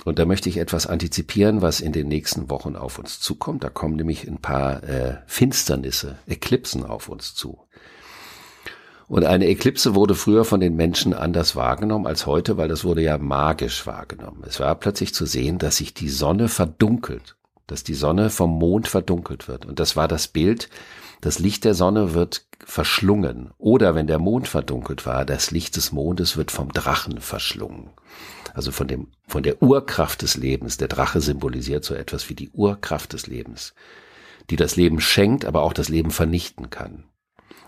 Und 0.04 0.18
da 0.18 0.24
möchte 0.24 0.48
ich 0.48 0.56
etwas 0.56 0.88
antizipieren, 0.88 1.62
was 1.62 1.80
in 1.80 1.92
den 1.92 2.08
nächsten 2.08 2.50
Wochen 2.50 2.74
auf 2.74 2.98
uns 2.98 3.20
zukommt. 3.20 3.62
Da 3.62 3.68
kommen 3.68 3.94
nämlich 3.94 4.26
ein 4.26 4.38
paar 4.38 4.82
äh, 4.82 5.18
Finsternisse, 5.26 6.18
Eklipsen 6.26 6.84
auf 6.84 7.08
uns 7.08 7.34
zu. 7.36 7.60
Und 9.06 9.24
eine 9.24 9.46
Eklipse 9.46 9.94
wurde 9.94 10.16
früher 10.16 10.44
von 10.44 10.58
den 10.58 10.74
Menschen 10.74 11.14
anders 11.14 11.54
wahrgenommen 11.54 12.08
als 12.08 12.26
heute, 12.26 12.56
weil 12.56 12.68
das 12.68 12.82
wurde 12.84 13.02
ja 13.02 13.18
magisch 13.18 13.86
wahrgenommen. 13.86 14.42
Es 14.44 14.58
war 14.58 14.74
plötzlich 14.74 15.14
zu 15.14 15.26
sehen, 15.26 15.58
dass 15.58 15.76
sich 15.76 15.94
die 15.94 16.10
Sonne 16.10 16.48
verdunkelt, 16.48 17.36
dass 17.68 17.84
die 17.84 17.94
Sonne 17.94 18.30
vom 18.30 18.50
Mond 18.50 18.88
verdunkelt 18.88 19.46
wird. 19.46 19.64
Und 19.64 19.78
das 19.78 19.94
war 19.94 20.08
das 20.08 20.26
Bild, 20.26 20.68
das 21.20 21.38
Licht 21.38 21.64
der 21.64 21.74
Sonne 21.74 22.14
wird 22.14 22.46
verschlungen. 22.64 23.50
Oder 23.58 23.94
wenn 23.94 24.06
der 24.06 24.18
Mond 24.18 24.46
verdunkelt 24.46 25.06
war, 25.06 25.24
das 25.24 25.50
Licht 25.50 25.76
des 25.76 25.92
Mondes 25.92 26.36
wird 26.36 26.50
vom 26.50 26.72
Drachen 26.72 27.20
verschlungen. 27.20 27.90
Also 28.54 28.70
von 28.72 28.88
dem, 28.88 29.08
von 29.26 29.42
der 29.42 29.62
Urkraft 29.62 30.22
des 30.22 30.36
Lebens. 30.36 30.76
Der 30.76 30.88
Drache 30.88 31.20
symbolisiert 31.20 31.84
so 31.84 31.94
etwas 31.94 32.28
wie 32.28 32.34
die 32.34 32.50
Urkraft 32.50 33.12
des 33.12 33.26
Lebens, 33.26 33.74
die 34.50 34.56
das 34.56 34.76
Leben 34.76 35.00
schenkt, 35.00 35.44
aber 35.44 35.62
auch 35.62 35.72
das 35.72 35.88
Leben 35.88 36.10
vernichten 36.10 36.70
kann. 36.70 37.04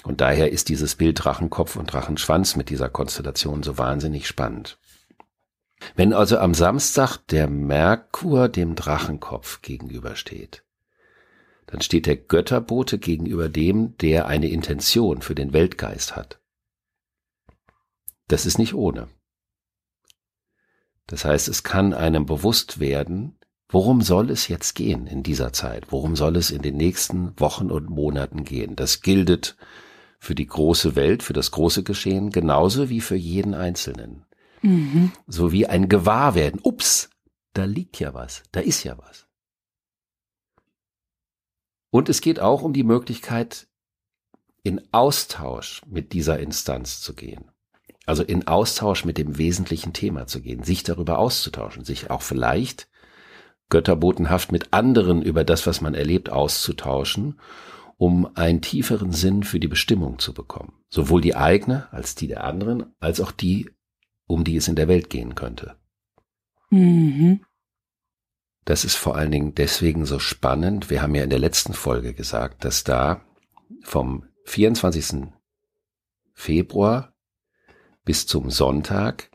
Und 0.04 0.21
daher 0.21 0.50
ist 0.50 0.69
dieses 0.69 0.95
Bild 0.95 1.23
Drachenkopf 1.23 1.76
und 1.76 1.92
Drachenschwanz 1.92 2.57
mit 2.57 2.71
dieser 2.71 2.88
Konstellation 2.88 3.62
so 3.62 3.78
wahnsinnig 3.78 4.26
spannend. 4.26 4.78
Wenn 5.95 6.12
also 6.12 6.38
am 6.38 6.54
Samstag 6.54 7.19
der 7.28 7.49
Merkur 7.49 8.49
dem 8.49 8.75
Drachenkopf 8.75 9.62
gegenübersteht, 9.62 10.62
dann 11.71 11.81
steht 11.81 12.07
der 12.07 12.17
Götterbote 12.17 12.99
gegenüber 12.99 13.49
dem, 13.49 13.97
der 13.99 14.27
eine 14.27 14.49
Intention 14.49 15.23
für 15.23 15.35
den 15.35 15.53
Weltgeist 15.53 16.17
hat. 16.17 16.41
Das 18.29 18.47
ist 18.47 18.59
nicht 18.59 18.75
ohne. 18.75 19.09
Das 21.07 21.25
heißt, 21.25 21.49
es 21.49 21.62
kann 21.62 21.93
einem 21.93 22.27
bewusst 22.27 22.81
werden, 22.81 23.39
worum 23.69 24.03
soll 24.03 24.31
es 24.31 24.49
jetzt 24.49 24.75
gehen 24.75 25.07
in 25.07 25.23
dieser 25.23 25.53
Zeit? 25.53 25.87
Worum 25.91 26.17
soll 26.17 26.37
es 26.37 26.50
in 26.50 26.62
den 26.62 26.77
nächsten 26.77 27.39
Wochen 27.39 27.71
und 27.71 27.89
Monaten 27.89 28.45
gehen? 28.45 28.77
Das 28.77 29.00
gilt 29.00 29.57
für 30.19 30.35
die 30.35 30.47
große 30.47 30.97
Welt, 30.97 31.23
für 31.23 31.33
das 31.33 31.50
große 31.50 31.83
Geschehen, 31.83 32.31
genauso 32.31 32.89
wie 32.89 33.00
für 33.00 33.17
jeden 33.17 33.55
Einzelnen. 33.55 34.27
Mhm. 34.62 35.12
So 35.27 35.53
wie 35.53 35.67
ein 35.67 35.89
Gewahrwerden. 35.89 36.61
Ups, 36.62 37.11
da 37.55 37.65
liegt 37.65 37.99
ja 37.99 38.12
was, 38.12 38.43
da 38.53 38.61
ist 38.61 38.85
ja 38.85 38.99
was. 38.99 39.27
Und 41.90 42.09
es 42.09 42.20
geht 42.20 42.40
auch 42.40 42.62
um 42.62 42.73
die 42.73 42.85
Möglichkeit, 42.85 43.66
in 44.62 44.80
Austausch 44.92 45.82
mit 45.87 46.12
dieser 46.12 46.38
Instanz 46.38 47.00
zu 47.00 47.14
gehen. 47.14 47.50
Also 48.06 48.23
in 48.23 48.47
Austausch 48.47 49.04
mit 49.04 49.18
dem 49.18 49.38
wesentlichen 49.38 49.92
Thema 49.92 50.26
zu 50.26 50.40
gehen, 50.40 50.62
sich 50.62 50.82
darüber 50.82 51.18
auszutauschen, 51.18 51.85
sich 51.85 52.11
auch 52.11 52.23
vielleicht 52.23 52.88
götterbotenhaft 53.68 54.52
mit 54.52 54.73
anderen 54.73 55.23
über 55.23 55.44
das, 55.44 55.66
was 55.66 55.80
man 55.80 55.94
erlebt, 55.94 56.30
auszutauschen, 56.30 57.38
um 57.97 58.35
einen 58.35 58.62
tieferen 58.62 59.12
Sinn 59.12 59.42
für 59.42 59.61
die 59.61 59.68
Bestimmung 59.68 60.18
zu 60.18 60.35
bekommen. 60.35 60.73
Sowohl 60.88 61.20
die 61.20 61.37
eigene 61.37 61.92
als 61.92 62.14
die 62.14 62.26
der 62.26 62.44
anderen, 62.44 62.87
als 62.99 63.20
auch 63.20 63.30
die, 63.30 63.70
um 64.26 64.44
die 64.44 64.56
es 64.56 64.68
in 64.68 64.76
der 64.76 64.88
Welt 64.88 65.11
gehen 65.11 65.35
könnte. 65.35 65.76
Mhm. 66.70 67.40
Das 68.64 68.85
ist 68.85 68.97
vor 68.97 69.17
allen 69.17 69.31
Dingen 69.31 69.55
deswegen 69.55 70.05
so 70.07 70.19
spannend. 70.19 70.90
Wir 70.90 71.02
haben 71.02 71.14
ja 71.14 71.25
in 71.25 71.31
der 71.31 71.38
letzten 71.38 71.73
Folge 71.73 72.14
gesagt, 72.14 72.64
dass 72.64 72.85
da 72.85 73.23
vom 73.83 74.25
24. 74.45 75.29
Februar 76.33 77.14
bis 78.05 78.26
zum 78.26 78.50
Sonntag 78.50 79.31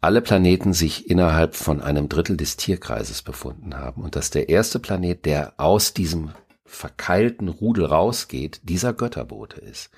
alle 0.00 0.22
Planeten 0.22 0.72
sich 0.72 1.10
innerhalb 1.10 1.56
von 1.56 1.80
einem 1.80 2.08
Drittel 2.08 2.36
des 2.36 2.56
Tierkreises 2.56 3.22
befunden 3.22 3.76
haben 3.76 4.02
und 4.02 4.14
dass 4.14 4.30
der 4.30 4.48
erste 4.48 4.78
Planet, 4.78 5.24
der 5.24 5.54
aus 5.58 5.92
diesem 5.92 6.30
verkeilten 6.64 7.48
Rudel 7.48 7.86
rausgeht, 7.86 8.60
dieser 8.62 8.92
Götterbote 8.92 9.60
ist. 9.60 9.90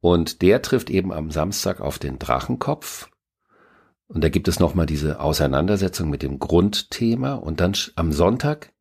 Und 0.00 0.42
der 0.42 0.62
trifft 0.62 0.90
eben 0.90 1.12
am 1.12 1.30
Samstag 1.30 1.80
auf 1.80 2.00
den 2.00 2.18
Drachenkopf. 2.18 3.08
Und 4.12 4.22
da 4.22 4.28
gibt 4.28 4.46
es 4.46 4.60
nochmal 4.60 4.84
diese 4.84 5.20
Auseinandersetzung 5.20 6.10
mit 6.10 6.22
dem 6.22 6.38
Grundthema. 6.38 7.32
Und 7.34 7.60
dann 7.60 7.72
am 7.94 8.12
Sonntag 8.12 8.72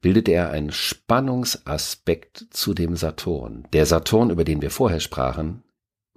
bildet 0.00 0.28
er 0.28 0.50
einen 0.50 0.70
Spannungsaspekt 0.70 2.46
zu 2.50 2.72
dem 2.72 2.94
Saturn. 2.94 3.66
Der 3.72 3.84
Saturn, 3.84 4.30
über 4.30 4.44
den 4.44 4.62
wir 4.62 4.70
vorher 4.70 5.00
sprachen, 5.00 5.64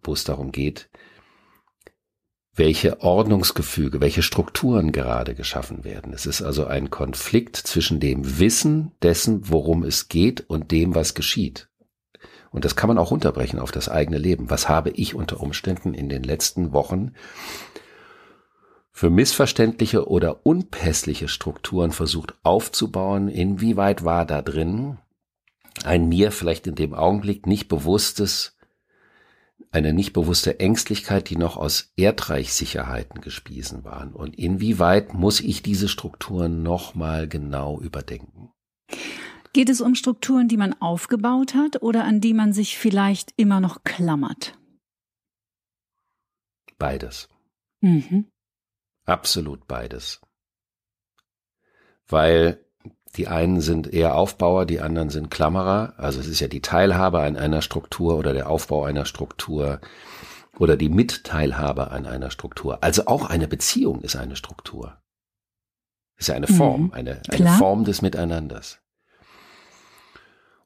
wo 0.03 0.13
es 0.13 0.23
darum 0.23 0.51
geht, 0.51 0.89
welche 2.55 3.01
Ordnungsgefüge, 3.01 3.99
welche 4.01 4.21
Strukturen 4.21 4.91
gerade 4.91 5.33
geschaffen 5.33 5.83
werden. 5.83 6.13
Es 6.13 6.27
ist 6.27 6.43
also 6.43 6.67
ein 6.67 6.91
Konflikt 6.91 7.55
zwischen 7.57 7.99
dem 7.99 8.37
Wissen 8.37 8.91
dessen, 9.01 9.49
worum 9.49 9.81
es 9.83 10.09
geht 10.09 10.41
und 10.47 10.69
dem, 10.69 10.93
was 10.93 11.15
geschieht. 11.15 11.69
Und 12.51 12.65
das 12.65 12.75
kann 12.75 12.87
man 12.87 12.99
auch 12.99 13.09
runterbrechen 13.09 13.57
auf 13.57 13.71
das 13.71 13.89
eigene 13.89 14.19
Leben. 14.19 14.51
Was 14.51 14.69
habe 14.69 14.91
ich 14.91 15.15
unter 15.15 15.41
Umständen 15.41 15.95
in 15.95 16.07
den 16.07 16.21
letzten 16.21 16.71
Wochen 16.71 17.13
für 18.93 19.09
missverständliche 19.09 20.07
oder 20.07 20.45
unpässliche 20.45 21.27
Strukturen 21.27 21.91
versucht 21.91 22.35
aufzubauen? 22.43 23.27
Inwieweit 23.27 24.05
war 24.05 24.25
da 24.25 24.41
drin 24.41 24.99
ein 25.83 26.07
mir 26.07 26.31
vielleicht 26.31 26.67
in 26.67 26.75
dem 26.75 26.93
Augenblick 26.93 27.47
nicht 27.47 27.67
bewusstes 27.67 28.55
eine 29.73 29.91
nicht 29.91 30.13
bewusste 30.13 30.59
Ängstlichkeit, 30.59 31.29
die 31.29 31.35
noch 31.35 31.57
aus 31.57 31.91
Erdreichsicherheiten 31.95 33.21
gespiesen 33.21 33.83
waren. 33.83 34.13
Und 34.13 34.35
inwieweit 34.35 35.13
muss 35.13 35.39
ich 35.39 35.63
diese 35.63 35.87
Strukturen 35.87 36.61
nochmal 36.61 37.27
genau 37.27 37.79
überdenken? 37.79 38.51
Geht 39.51 39.69
es 39.69 39.81
um 39.81 39.95
Strukturen, 39.95 40.47
die 40.47 40.57
man 40.57 40.73
aufgebaut 40.79 41.55
hat 41.55 41.81
oder 41.81 42.03
an 42.05 42.21
die 42.21 42.33
man 42.33 42.53
sich 42.53 42.77
vielleicht 42.77 43.33
immer 43.35 43.59
noch 43.59 43.83
klammert? 43.83 44.57
Beides. 46.77 47.29
Mhm. 47.81 48.27
Absolut 49.05 49.67
beides. 49.67 50.21
Weil 52.07 52.63
die 53.15 53.27
einen 53.27 53.61
sind 53.61 53.93
eher 53.93 54.15
Aufbauer, 54.15 54.65
die 54.65 54.81
anderen 54.81 55.09
sind 55.09 55.29
Klammerer. 55.29 55.93
Also 55.97 56.19
es 56.19 56.27
ist 56.27 56.39
ja 56.39 56.47
die 56.47 56.61
Teilhabe 56.61 57.21
an 57.21 57.37
einer 57.37 57.61
Struktur 57.61 58.17
oder 58.17 58.33
der 58.33 58.49
Aufbau 58.49 58.85
einer 58.85 59.05
Struktur 59.05 59.79
oder 60.57 60.77
die 60.77 60.89
Mitteilhabe 60.89 61.91
an 61.91 62.05
einer 62.05 62.31
Struktur. 62.31 62.83
Also 62.83 63.05
auch 63.05 63.29
eine 63.29 63.47
Beziehung 63.47 64.01
ist 64.01 64.15
eine 64.15 64.35
Struktur. 64.35 64.97
Ist 66.17 66.29
ja 66.29 66.35
eine 66.35 66.47
Form, 66.47 66.85
mhm, 66.85 66.93
eine, 66.93 67.21
eine 67.29 67.51
Form 67.57 67.85
des 67.85 68.01
Miteinanders. 68.01 68.79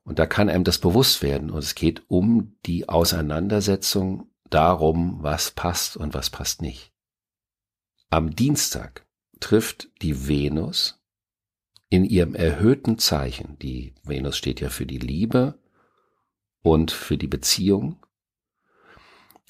Und 0.04 0.20
da 0.20 0.26
kann 0.26 0.50
einem 0.50 0.64
das 0.64 0.78
bewusst 0.78 1.22
werden. 1.22 1.50
Und 1.50 1.60
es 1.60 1.76
geht 1.76 2.04
um 2.08 2.58
die 2.66 2.88
Auseinandersetzung 2.88 4.32
darum, 4.50 5.18
was 5.22 5.52
passt 5.52 5.98
und 5.98 6.14
was 6.14 6.30
passt 6.30 6.62
nicht. 6.62 6.94
Am 8.10 8.34
Dienstag 8.36 9.06
trifft 9.42 9.90
die 10.02 10.28
Venus 10.28 11.04
in 11.90 12.06
ihrem 12.06 12.36
erhöhten 12.36 12.98
Zeichen, 13.00 13.58
die 13.60 13.96
Venus 14.04 14.38
steht 14.38 14.62
ja 14.62 14.70
für 14.70 14.86
die 14.86 14.98
Liebe 14.98 15.60
und 16.62 16.92
für 16.92 17.18
die 17.18 17.28
Beziehung, 17.28 18.06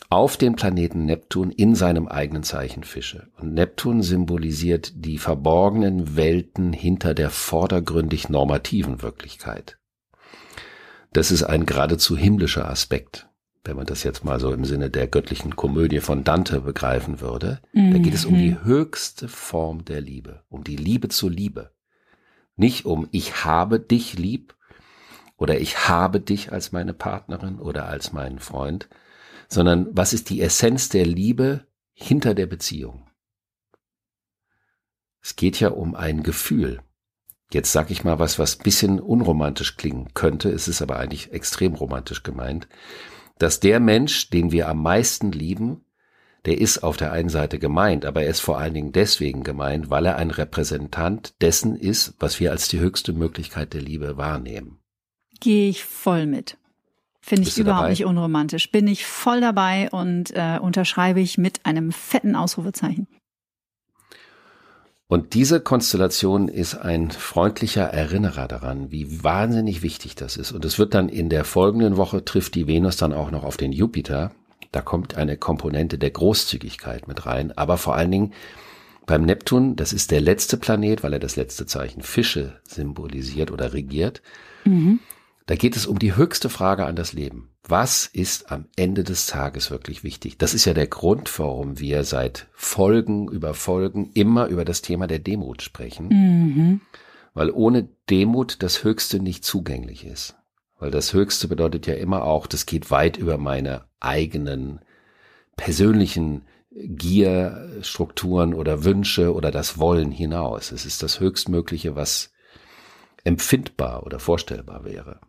auf 0.10 0.38
den 0.38 0.56
Planeten 0.56 1.06
Neptun 1.06 1.52
in 1.52 1.76
seinem 1.76 2.08
eigenen 2.08 2.44
Zeichen 2.44 2.84
Fische. 2.84 3.30
Und 3.38 3.54
Neptun 3.54 4.02
symbolisiert 4.02 4.92
die 4.96 5.18
verborgenen 5.18 6.16
Welten 6.16 6.74
hinter 6.74 7.14
der 7.14 7.30
vordergründig 7.30 8.30
normativen 8.30 9.02
Wirklichkeit. 9.02 9.78
Das 11.14 11.32
ist 11.32 11.44
ein 11.44 11.66
geradezu 11.66 12.18
himmlischer 12.18 12.70
Aspekt, 12.70 13.28
wenn 13.68 13.76
man 13.76 13.86
das 13.86 14.04
jetzt 14.04 14.24
mal 14.24 14.40
so 14.40 14.54
im 14.54 14.64
Sinne 14.64 14.90
der 14.90 15.08
göttlichen 15.08 15.58
Komödie 15.58 16.00
von 16.00 16.24
Dante 16.24 16.62
begreifen 16.62 17.20
würde. 17.20 17.60
Mhm. 17.74 17.92
Da 17.92 17.98
geht 18.00 18.14
es 18.14 18.24
um 18.24 18.36
die 18.36 18.52
mhm. 18.52 18.64
höchste 18.64 19.28
Form 19.28 19.84
der 19.84 20.00
Liebe, 20.00 20.44
um 20.48 20.64
die 20.64 20.78
Liebe 20.78 21.10
zur 21.10 21.30
Liebe. 21.30 21.72
Nicht 22.56 22.86
um 22.86 23.10
ich 23.12 23.44
habe 23.44 23.82
dich 23.82 24.18
lieb 24.18 24.56
oder 25.36 25.60
ich 25.60 25.90
habe 25.90 26.22
dich 26.22 26.54
als 26.54 26.72
meine 26.72 26.94
Partnerin 26.94 27.60
oder 27.60 27.88
als 27.88 28.14
meinen 28.14 28.40
Freund, 28.40 28.88
sondern 29.50 29.88
was 29.92 30.14
ist 30.14 30.30
die 30.30 30.42
Essenz 30.42 30.88
der 30.88 31.06
Liebe 31.06 31.68
hinter 31.94 32.34
der 32.34 32.48
Beziehung? 32.48 33.10
Es 35.22 35.36
geht 35.36 35.60
ja 35.60 35.70
um 35.70 35.94
ein 35.94 36.24
Gefühl. 36.24 36.80
Jetzt 37.52 37.74
sag 37.74 37.92
ich 37.92 38.06
mal 38.06 38.18
was, 38.18 38.40
was 38.40 38.56
bisschen 38.56 39.02
unromantisch 39.02 39.76
klingen 39.76 40.14
könnte, 40.14 40.50
es 40.50 40.70
ist 40.70 40.82
aber 40.82 41.00
eigentlich 41.00 41.34
extrem 41.34 41.76
romantisch 41.76 42.24
gemeint, 42.24 42.70
dass 43.40 43.60
der 43.60 43.80
Mensch, 43.80 44.30
den 44.30 44.52
wir 44.52 44.68
am 44.68 44.82
meisten 44.82 45.32
lieben, 45.32 45.86
der 46.46 46.60
ist 46.60 46.84
auf 46.84 46.96
der 46.98 47.12
einen 47.12 47.30
Seite 47.30 47.60
gemeint, 47.60 48.06
aber 48.06 48.24
er 48.24 48.30
ist 48.30 48.40
vor 48.40 48.58
allen 48.58 48.74
Dingen 48.74 48.92
deswegen 48.94 49.44
gemeint, 49.44 49.90
weil 49.90 50.06
er 50.06 50.16
ein 50.16 50.32
Repräsentant 50.32 51.34
dessen 51.42 51.76
ist, 51.76 52.16
was 52.20 52.40
wir 52.40 52.52
als 52.52 52.70
die 52.70 52.80
höchste 52.80 53.12
Möglichkeit 53.14 53.74
der 53.74 53.82
Liebe 53.82 54.18
wahrnehmen. 54.18 54.80
Gehe 55.40 55.70
ich 55.70 55.84
voll 55.84 56.26
mit. 56.26 56.58
Finde 57.20 57.50
ich 57.50 57.58
überhaupt 57.58 57.82
dabei? 57.82 57.90
nicht 57.90 58.06
unromantisch. 58.06 58.72
Bin 58.72 58.88
ich 58.88 59.06
voll 59.06 59.42
dabei 59.42 59.90
und 59.92 60.32
äh, 60.34 60.60
unterschreibe 60.62 61.20
ich 61.20 61.38
mit 61.38 61.66
einem 61.66 61.92
fetten 61.92 62.38
Ausrufezeichen. 62.38 63.08
Und 65.10 65.34
diese 65.34 65.62
Konstellation 65.62 66.50
ist 66.50 66.76
ein 66.76 67.12
freundlicher 67.12 67.86
Erinnerer 67.86 68.48
daran, 68.50 68.92
wie 68.92 69.24
wahnsinnig 69.24 69.82
wichtig 69.82 70.16
das 70.16 70.36
ist. 70.36 70.52
Und 70.52 70.66
es 70.66 70.78
wird 70.80 70.94
dann 70.94 71.08
in 71.08 71.30
der 71.30 71.46
folgenden 71.46 71.96
Woche 71.96 72.26
trifft 72.26 72.56
die 72.56 72.68
Venus 72.68 72.98
dann 72.98 73.14
auch 73.14 73.32
noch 73.32 73.46
auf 73.46 73.56
den 73.56 73.72
Jupiter. 73.72 74.32
Da 74.74 74.82
kommt 74.82 75.16
eine 75.16 75.38
Komponente 75.38 75.98
der 75.98 76.12
Großzügigkeit 76.12 77.08
mit 77.08 77.26
rein, 77.26 77.58
aber 77.58 77.78
vor 77.78 77.96
allen 77.96 78.12
Dingen 78.12 78.34
beim 79.06 79.22
Neptun, 79.24 79.78
das 79.78 79.94
ist 79.94 80.12
der 80.12 80.20
letzte 80.20 80.58
Planet, 80.58 81.02
weil 81.02 81.14
er 81.14 81.20
das 81.20 81.38
letzte 81.38 81.66
Zeichen 81.66 82.02
Fische 82.02 82.60
symbolisiert 82.68 83.52
oder 83.52 83.72
regiert. 83.72 84.22
Mhm. 84.66 85.00
Da 85.48 85.56
geht 85.56 85.78
es 85.78 85.88
um 85.88 85.98
die 85.98 86.16
höchste 86.18 86.50
Frage 86.50 86.86
an 86.86 86.98
das 86.98 87.14
Leben. 87.14 87.50
Was 87.64 88.06
ist 88.06 88.52
am 88.52 88.66
Ende 88.76 89.06
des 89.06 89.28
Tages 89.28 89.72
wirklich 89.72 90.04
wichtig? 90.04 90.38
Das 90.38 90.54
ist 90.54 90.66
ja 90.66 90.74
der 90.74 90.88
Grund, 90.88 91.40
warum 91.40 91.80
wir 91.80 92.04
seit 92.04 92.48
Folgen 92.52 93.30
über 93.30 93.54
Folgen 93.54 94.12
immer 94.14 94.48
über 94.48 94.66
das 94.66 94.82
Thema 94.82 95.08
der 95.08 95.20
Demut 95.20 95.62
sprechen. 95.62 96.10
Mhm. 96.10 96.82
Weil 97.34 97.50
ohne 97.52 97.88
Demut 98.10 98.62
das 98.62 98.84
Höchste 98.84 99.22
nicht 99.22 99.46
zugänglich 99.46 100.06
ist. 100.06 100.36
Weil 100.80 100.92
das 100.92 101.14
Höchste 101.14 101.48
bedeutet 101.48 101.88
ja 101.88 101.94
immer 101.94 102.24
auch, 102.24 102.46
das 102.46 102.66
geht 102.66 102.92
weit 102.92 103.16
über 103.16 103.38
meine 103.38 103.86
eigenen 104.02 104.82
persönlichen 105.56 106.42
Gierstrukturen 106.72 108.54
oder 108.54 108.84
Wünsche 108.84 109.34
oder 109.34 109.50
das 109.52 109.78
Wollen 109.78 110.12
hinaus. 110.12 110.74
Es 110.74 110.86
ist 110.86 111.04
das 111.04 111.22
Höchstmögliche, 111.22 111.96
was 111.96 112.34
empfindbar 113.24 114.06
oder 114.06 114.20
vorstellbar 114.20 114.84
wäre. 114.84 115.22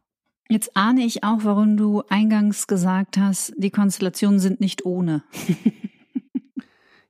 Jetzt 0.51 0.77
ahne 0.77 1.03
ich 1.05 1.25
auch, 1.25 1.41
warum 1.43 1.77
du 1.77 2.03
eingangs 2.09 2.67
gesagt 2.67 3.19
hast, 3.19 3.53
die 3.59 3.71
Konstellationen 3.71 4.41
sind 4.41 4.61
nicht 4.61 4.87
ohne. 4.87 5.23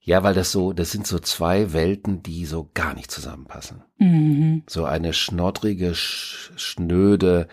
ja, 0.01 0.25
weil 0.25 0.35
das 0.35 0.51
so, 0.51 0.73
das 0.73 0.91
sind 0.91 1.07
so 1.07 1.21
zwei 1.21 1.73
Welten, 1.73 2.23
die 2.25 2.47
so 2.47 2.69
gar 2.75 2.95
nicht 2.95 3.13
zusammenpassen. 3.13 3.85
Mhm. 3.99 4.65
So 4.67 4.85
eine 4.85 5.13
schnoddrige, 5.13 5.95
schnöde, 5.95 7.47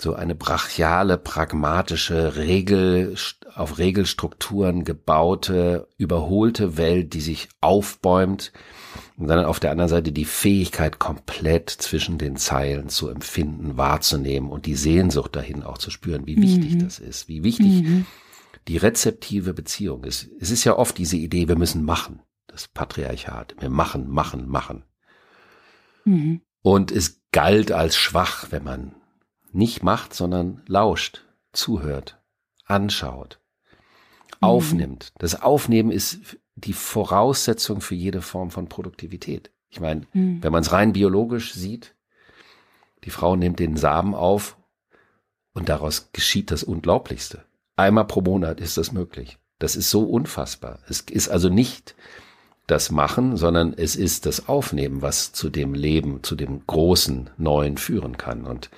so 0.00 0.14
eine 0.14 0.34
brachiale, 0.34 1.18
pragmatische, 1.18 2.36
Regel, 2.36 3.16
auf 3.54 3.78
Regelstrukturen 3.78 4.84
gebaute, 4.84 5.88
überholte 5.96 6.76
Welt, 6.76 7.14
die 7.14 7.20
sich 7.20 7.48
aufbäumt 7.60 8.52
und 9.16 9.28
dann 9.28 9.44
auf 9.44 9.60
der 9.60 9.70
anderen 9.70 9.88
Seite 9.88 10.10
die 10.10 10.24
Fähigkeit, 10.24 10.98
komplett 10.98 11.70
zwischen 11.70 12.18
den 12.18 12.36
Zeilen 12.36 12.88
zu 12.88 13.08
empfinden, 13.08 13.76
wahrzunehmen 13.76 14.50
und 14.50 14.66
die 14.66 14.74
Sehnsucht 14.74 15.36
dahin 15.36 15.62
auch 15.62 15.78
zu 15.78 15.90
spüren, 15.90 16.26
wie 16.26 16.40
wichtig 16.40 16.74
mhm. 16.74 16.78
das 16.80 16.98
ist, 16.98 17.28
wie 17.28 17.44
wichtig 17.44 17.82
mhm. 17.82 18.06
die 18.66 18.76
rezeptive 18.76 19.54
Beziehung 19.54 20.04
ist. 20.04 20.28
Es 20.40 20.50
ist 20.50 20.64
ja 20.64 20.76
oft 20.76 20.98
diese 20.98 21.16
Idee, 21.16 21.46
wir 21.46 21.56
müssen 21.56 21.84
machen, 21.84 22.20
das 22.48 22.66
Patriarchat, 22.66 23.54
wir 23.60 23.70
machen, 23.70 24.08
machen, 24.08 24.48
machen. 24.48 24.82
Mhm. 26.04 26.40
Und 26.62 26.90
es 26.90 27.20
galt 27.30 27.70
als 27.70 27.96
schwach, 27.96 28.46
wenn 28.50 28.64
man 28.64 28.94
nicht 29.54 29.82
macht, 29.82 30.14
sondern 30.14 30.62
lauscht, 30.66 31.24
zuhört, 31.52 32.18
anschaut, 32.64 33.40
mhm. 34.40 34.48
aufnimmt. 34.48 35.12
Das 35.18 35.40
Aufnehmen 35.40 35.90
ist 35.90 36.36
die 36.56 36.72
Voraussetzung 36.72 37.80
für 37.80 37.94
jede 37.94 38.22
Form 38.22 38.50
von 38.50 38.68
Produktivität. 38.68 39.50
Ich 39.68 39.80
meine, 39.80 40.06
mhm. 40.12 40.42
wenn 40.42 40.52
man 40.52 40.62
es 40.62 40.72
rein 40.72 40.92
biologisch 40.92 41.54
sieht, 41.54 41.94
die 43.04 43.10
Frau 43.10 43.36
nimmt 43.36 43.58
den 43.58 43.76
Samen 43.76 44.14
auf 44.14 44.56
und 45.52 45.68
daraus 45.68 46.10
geschieht 46.12 46.50
das 46.50 46.64
Unglaublichste. 46.64 47.44
Einmal 47.76 48.06
pro 48.06 48.20
Monat 48.20 48.60
ist 48.60 48.76
das 48.76 48.92
möglich. 48.92 49.38
Das 49.58 49.76
ist 49.76 49.90
so 49.90 50.04
unfassbar. 50.04 50.80
Es 50.88 51.00
ist 51.00 51.28
also 51.28 51.48
nicht 51.48 51.94
das 52.66 52.90
Machen, 52.90 53.36
sondern 53.36 53.74
es 53.74 53.94
ist 53.94 54.26
das 54.26 54.48
Aufnehmen, 54.48 55.02
was 55.02 55.32
zu 55.32 55.50
dem 55.50 55.74
Leben, 55.74 56.22
zu 56.22 56.34
dem 56.34 56.66
großen 56.66 57.30
Neuen 57.36 57.76
führen 57.76 58.16
kann. 58.16 58.46
Und 58.46 58.70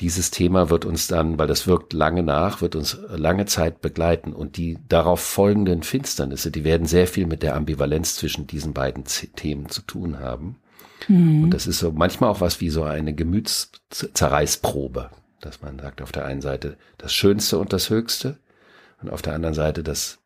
dieses 0.00 0.30
Thema 0.30 0.68
wird 0.68 0.84
uns 0.84 1.06
dann, 1.06 1.38
weil 1.38 1.46
das 1.46 1.66
wirkt 1.66 1.94
lange 1.94 2.22
nach, 2.22 2.60
wird 2.60 2.76
uns 2.76 2.98
lange 3.08 3.46
Zeit 3.46 3.80
begleiten 3.80 4.34
und 4.34 4.58
die 4.58 4.78
darauf 4.88 5.20
folgenden 5.20 5.82
Finsternisse, 5.82 6.50
die 6.50 6.64
werden 6.64 6.86
sehr 6.86 7.06
viel 7.06 7.26
mit 7.26 7.42
der 7.42 7.56
Ambivalenz 7.56 8.16
zwischen 8.16 8.46
diesen 8.46 8.74
beiden 8.74 9.04
Themen 9.04 9.70
zu 9.70 9.80
tun 9.82 10.20
haben. 10.20 10.56
Mhm. 11.08 11.44
Und 11.44 11.50
das 11.50 11.66
ist 11.66 11.78
so 11.78 11.92
manchmal 11.92 12.30
auch 12.30 12.42
was 12.42 12.60
wie 12.60 12.68
so 12.68 12.82
eine 12.84 13.14
Gemütszerreißprobe, 13.14 15.10
dass 15.40 15.62
man 15.62 15.78
sagt 15.78 16.02
auf 16.02 16.12
der 16.12 16.26
einen 16.26 16.42
Seite 16.42 16.76
das 16.98 17.14
Schönste 17.14 17.58
und 17.58 17.72
das 17.72 17.88
Höchste 17.88 18.38
und 19.00 19.08
auf 19.10 19.22
der 19.22 19.32
anderen 19.34 19.54
Seite 19.54 19.82
das 19.82 20.18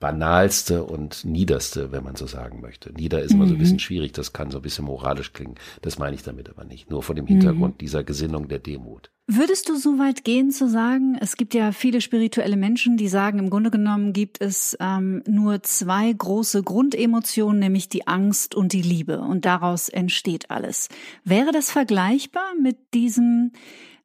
banalste 0.00 0.82
und 0.84 1.26
niederste, 1.26 1.92
wenn 1.92 2.02
man 2.02 2.16
so 2.16 2.26
sagen 2.26 2.62
möchte. 2.62 2.90
Nieder 2.92 3.22
ist 3.22 3.32
immer 3.32 3.46
so 3.46 3.52
ein 3.52 3.58
bisschen 3.58 3.76
mhm. 3.76 3.80
schwierig, 3.80 4.12
das 4.12 4.32
kann 4.32 4.50
so 4.50 4.58
ein 4.58 4.62
bisschen 4.62 4.86
moralisch 4.86 5.34
klingen. 5.34 5.56
Das 5.82 5.98
meine 5.98 6.14
ich 6.16 6.22
damit 6.22 6.48
aber 6.48 6.64
nicht. 6.64 6.90
Nur 6.90 7.02
vor 7.02 7.14
dem 7.14 7.26
Hintergrund 7.26 7.74
mhm. 7.74 7.78
dieser 7.78 8.02
Gesinnung 8.02 8.48
der 8.48 8.58
Demut. 8.60 9.12
Würdest 9.26 9.68
du 9.68 9.76
so 9.76 9.98
weit 9.98 10.24
gehen 10.24 10.50
zu 10.50 10.68
sagen, 10.68 11.16
es 11.20 11.36
gibt 11.36 11.52
ja 11.54 11.70
viele 11.70 12.00
spirituelle 12.00 12.56
Menschen, 12.56 12.96
die 12.96 13.08
sagen, 13.08 13.38
im 13.38 13.50
Grunde 13.50 13.70
genommen 13.70 14.14
gibt 14.14 14.40
es 14.40 14.76
ähm, 14.80 15.22
nur 15.28 15.62
zwei 15.62 16.12
große 16.12 16.62
Grundemotionen, 16.62 17.60
nämlich 17.60 17.90
die 17.90 18.08
Angst 18.08 18.54
und 18.54 18.72
die 18.72 18.82
Liebe. 18.82 19.20
Und 19.20 19.44
daraus 19.44 19.90
entsteht 19.90 20.50
alles. 20.50 20.88
Wäre 21.24 21.52
das 21.52 21.70
vergleichbar 21.70 22.54
mit 22.60 22.94
diesem, 22.94 23.52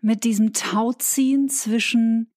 mit 0.01 0.25
diesem 0.25 0.51
Tauziehen 0.51 1.47
zwischen 1.47 2.27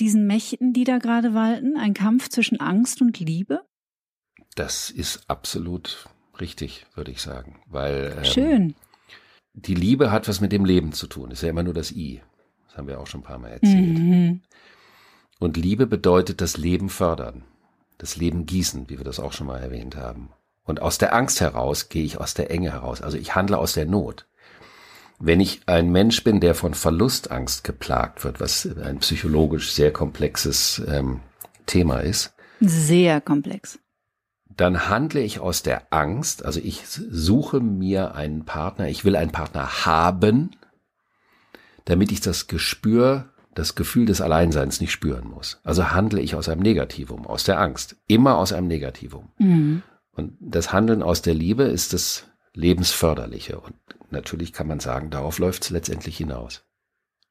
diesen 0.00 0.26
Mächten, 0.26 0.72
die 0.72 0.84
da 0.84 0.98
gerade 0.98 1.34
walten? 1.34 1.76
Ein 1.76 1.94
Kampf 1.94 2.28
zwischen 2.28 2.60
Angst 2.60 3.00
und 3.00 3.18
Liebe? 3.18 3.62
Das 4.54 4.90
ist 4.90 5.28
absolut 5.28 6.08
richtig, 6.40 6.86
würde 6.94 7.10
ich 7.10 7.20
sagen. 7.20 7.60
Weil 7.66 8.14
ähm, 8.18 8.24
Schön. 8.24 8.74
Die 9.52 9.74
Liebe 9.74 10.10
hat 10.10 10.28
was 10.28 10.40
mit 10.40 10.52
dem 10.52 10.64
Leben 10.64 10.92
zu 10.92 11.06
tun. 11.06 11.30
Ist 11.30 11.42
ja 11.42 11.50
immer 11.50 11.62
nur 11.62 11.74
das 11.74 11.92
I. 11.92 12.22
Das 12.66 12.76
haben 12.76 12.88
wir 12.88 13.00
auch 13.00 13.06
schon 13.06 13.20
ein 13.20 13.24
paar 13.24 13.38
Mal 13.38 13.50
erzählt. 13.50 13.98
Mhm. 13.98 14.42
Und 15.38 15.56
Liebe 15.56 15.86
bedeutet 15.86 16.40
das 16.40 16.56
Leben 16.56 16.88
fördern, 16.88 17.44
das 17.98 18.16
Leben 18.16 18.46
gießen, 18.46 18.88
wie 18.88 18.98
wir 18.98 19.04
das 19.04 19.20
auch 19.20 19.32
schon 19.32 19.46
mal 19.46 19.60
erwähnt 19.60 19.96
haben. 19.96 20.30
Und 20.64 20.80
aus 20.80 20.98
der 20.98 21.14
Angst 21.14 21.40
heraus 21.40 21.88
gehe 21.88 22.04
ich 22.04 22.18
aus 22.18 22.34
der 22.34 22.50
Enge 22.50 22.72
heraus. 22.72 23.02
Also 23.02 23.18
ich 23.18 23.34
handle 23.34 23.58
aus 23.58 23.74
der 23.74 23.86
Not. 23.86 24.26
Wenn 25.18 25.40
ich 25.40 25.62
ein 25.66 25.90
Mensch 25.90 26.24
bin, 26.24 26.40
der 26.40 26.54
von 26.54 26.74
Verlustangst 26.74 27.64
geplagt 27.64 28.24
wird, 28.24 28.40
was 28.40 28.68
ein 28.82 28.98
psychologisch 28.98 29.72
sehr 29.72 29.92
komplexes 29.92 30.82
ähm, 30.88 31.20
Thema 31.66 32.00
ist. 32.00 32.34
Sehr 32.60 33.20
komplex. 33.20 33.78
Dann 34.56 34.88
handle 34.88 35.20
ich 35.20 35.40
aus 35.40 35.62
der 35.62 35.92
Angst, 35.92 36.44
also 36.44 36.60
ich 36.60 36.82
suche 36.86 37.60
mir 37.60 38.14
einen 38.14 38.44
Partner, 38.44 38.88
ich 38.88 39.04
will 39.04 39.16
einen 39.16 39.32
Partner 39.32 39.84
haben, 39.84 40.50
damit 41.84 42.12
ich 42.12 42.20
das 42.20 42.46
Gespür, 42.46 43.30
das 43.54 43.74
Gefühl 43.74 44.06
des 44.06 44.20
Alleinseins 44.20 44.80
nicht 44.80 44.92
spüren 44.92 45.28
muss. 45.28 45.60
Also 45.64 45.90
handle 45.90 46.20
ich 46.20 46.34
aus 46.34 46.48
einem 46.48 46.62
Negativum, 46.62 47.26
aus 47.26 47.44
der 47.44 47.60
Angst, 47.60 47.96
immer 48.06 48.38
aus 48.38 48.52
einem 48.52 48.68
Negativum. 48.68 49.30
Mhm. 49.38 49.82
Und 50.12 50.36
das 50.40 50.72
Handeln 50.72 51.02
aus 51.02 51.22
der 51.22 51.34
Liebe 51.34 51.64
ist 51.64 51.92
das 51.92 52.26
Lebensförderliche. 52.54 53.60
Und 53.60 53.76
natürlich 54.10 54.52
kann 54.52 54.66
man 54.66 54.80
sagen, 54.80 55.10
darauf 55.10 55.38
läuft 55.38 55.64
es 55.64 55.70
letztendlich 55.70 56.16
hinaus. 56.16 56.64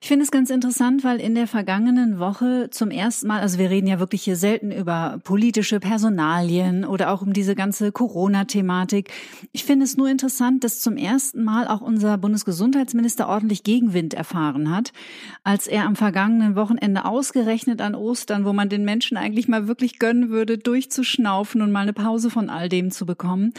Ich 0.04 0.10
finde 0.10 0.26
es 0.26 0.32
ganz 0.32 0.50
interessant, 0.50 1.06
weil 1.06 1.22
in 1.22 1.34
der 1.34 1.48
vergangenen 1.48 2.20
Woche 2.20 2.68
zum 2.72 2.92
ersten 2.92 3.26
Mal, 3.28 3.40
also 3.40 3.58
wir 3.58 3.70
reden 3.70 3.88
ja 3.88 4.02
wirklich 4.02 4.22
hier 4.22 4.36
selten 4.36 4.70
über 4.70 5.22
politische 5.24 5.80
Personalien 5.80 6.84
oder 6.84 7.10
auch 7.14 7.22
um 7.22 7.32
diese 7.32 7.56
ganze 7.56 7.94
Corona-Thematik. 7.94 9.14
Ich 9.54 9.64
finde 9.64 9.86
es 9.86 9.96
nur 9.96 10.10
interessant, 10.10 10.66
dass 10.66 10.82
zum 10.82 10.98
ersten 10.98 11.46
Mal 11.46 11.70
auch 11.70 11.80
unser 11.80 12.18
Bundesgesundheitsminister 12.18 13.30
ordentlich 13.30 13.64
Gegenwind 13.64 14.14
erfahren 14.14 14.76
hat, 14.76 14.92
als 15.46 15.68
er 15.68 15.86
am 15.86 15.96
vergangenen 15.96 16.58
Wochenende 16.58 17.06
ausgerechnet 17.06 17.80
an 17.80 17.96
Ostern, 17.96 18.44
wo 18.44 18.52
man 18.52 18.68
den 18.68 18.84
Menschen 18.84 19.16
eigentlich 19.16 19.48
mal 19.48 19.70
wirklich 19.70 20.00
gönnen 20.00 20.30
würde, 20.30 20.58
durchzuschnaufen 20.58 21.62
und 21.62 21.72
mal 21.72 21.84
eine 21.84 21.94
Pause 21.94 22.30
von 22.30 22.50
all 22.50 22.68
dem 22.68 22.92
zu 22.92 23.06
bekommen, 23.06 23.54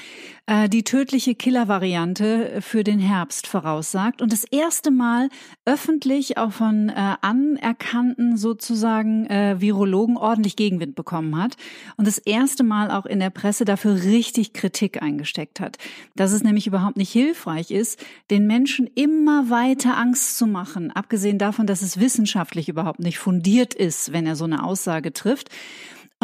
äh, 0.45 0.69
die 0.69 0.85
tödliche 0.85 1.35
Killer-Variante 1.35 2.61
für 2.61 2.85
den 2.85 2.99
Herbst 2.99 3.47
voraussagt 3.47 4.21
und 4.21 4.31
das 4.31 4.45
erste 4.45 4.91
Mal 4.91 5.31
öffentlich 5.65 6.34
auch 6.37 6.53
von 6.53 6.89
äh, 6.89 7.15
anerkannten 7.21 8.37
sozusagen 8.37 9.27
äh, 9.27 9.61
Virologen 9.61 10.17
ordentlich 10.17 10.57
Gegenwind 10.57 10.95
bekommen 10.95 11.41
hat 11.41 11.57
und 11.97 12.07
das 12.07 12.19
erste 12.19 12.65
Mal 12.65 12.91
auch 12.91 13.07
in 13.07 13.21
der 13.21 13.31
Presse 13.31 13.65
dafür 13.65 14.03
richtig 14.05 14.53
Kritik 14.53 15.03
eingesteckt 15.03 15.61
hat. 15.61 15.79
Dass 16.17 16.33
es 16.33 16.43
nämlich 16.43 16.67
überhaupt 16.67 16.97
nicht 16.97 17.13
hilfreich 17.13 17.71
ist, 17.71 18.05
den 18.31 18.47
Menschen 18.47 18.87
immer 18.95 19.51
weiter 19.51 19.97
Angst 19.97 20.39
zu 20.39 20.47
machen, 20.47 20.91
abgesehen 20.91 21.39
davon, 21.39 21.67
dass 21.67 21.83
es 21.83 22.01
wissenschaftlich 22.01 22.69
überhaupt 22.69 23.01
nicht 23.01 23.19
fundiert 23.19 23.75
ist, 23.75 24.13
wenn 24.13 24.27
er 24.27 24.37
so 24.37 24.45
eine 24.45 24.65
Aussage 24.65 25.13
trifft. 25.13 25.51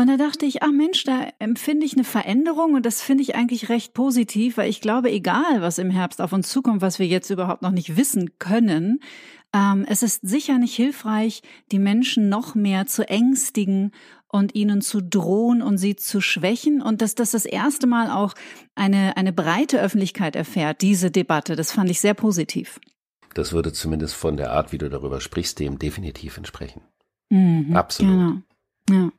Und 0.01 0.07
da 0.07 0.17
dachte 0.17 0.47
ich, 0.47 0.63
ach 0.63 0.71
Mensch, 0.73 1.05
da 1.05 1.29
empfinde 1.41 1.85
ich 1.85 1.93
eine 1.93 2.05
Veränderung 2.05 2.73
und 2.73 2.87
das 2.87 3.03
finde 3.03 3.23
ich 3.23 3.35
eigentlich 3.35 3.69
recht 3.69 3.93
positiv, 3.93 4.57
weil 4.57 4.71
ich 4.71 4.81
glaube, 4.81 5.11
egal 5.11 5.61
was 5.61 5.79
im 5.79 5.91
Herbst 5.91 6.23
auf 6.23 6.33
uns 6.33 6.49
zukommt, 6.49 6.81
was 6.81 6.99
wir 6.99 7.07
jetzt 7.07 7.29
überhaupt 7.29 7.61
noch 7.61 7.71
nicht 7.71 7.99
wissen 7.99 8.39
können, 8.39 9.01
ähm, 9.53 9.85
es 9.89 10.03
ist 10.03 10.21
sicher 10.23 10.59
nicht 10.59 10.75
hilfreich, 10.75 11.43
die 11.73 11.79
Menschen 11.79 12.29
noch 12.29 12.55
mehr 12.55 12.87
zu 12.87 13.09
ängstigen 13.09 13.93
und 14.29 14.55
ihnen 14.55 14.81
zu 14.81 15.01
drohen 15.01 15.61
und 15.61 15.79
sie 15.79 15.97
zu 15.97 16.21
schwächen 16.21 16.81
und 16.83 17.03
dass 17.03 17.15
das 17.15 17.33
das 17.33 17.45
erste 17.45 17.87
Mal 17.87 18.11
auch 18.11 18.35
eine, 18.77 19.17
eine 19.17 19.33
breite 19.33 19.81
Öffentlichkeit 19.81 20.37
erfährt, 20.37 20.83
diese 20.83 21.11
Debatte. 21.11 21.57
Das 21.57 21.73
fand 21.73 21.91
ich 21.91 22.01
sehr 22.01 22.15
positiv. 22.15 22.81
Das 23.35 23.53
würde 23.53 23.73
zumindest 23.73 24.15
von 24.15 24.37
der 24.37 24.53
Art, 24.53 24.73
wie 24.73 24.79
du 24.79 24.89
darüber 24.89 25.21
sprichst, 25.21 25.59
dem 25.59 25.79
definitiv 25.79 26.37
entsprechen. 26.37 26.83
Mhm, 27.31 27.75
Absolut. 27.77 28.45
Genau. 28.87 29.03
Ja. 29.03 29.13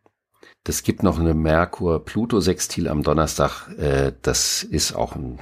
Das 0.64 0.84
gibt 0.84 1.04
noch 1.04 1.20
eine 1.20 1.34
Merkur-Pluto-Sextil 1.34 2.88
am 2.88 3.04
Donnerstag. 3.04 3.70
Äh, 3.78 4.14
das 4.22 4.64
ist 4.64 4.94
auch 4.94 5.16
ein 5.16 5.40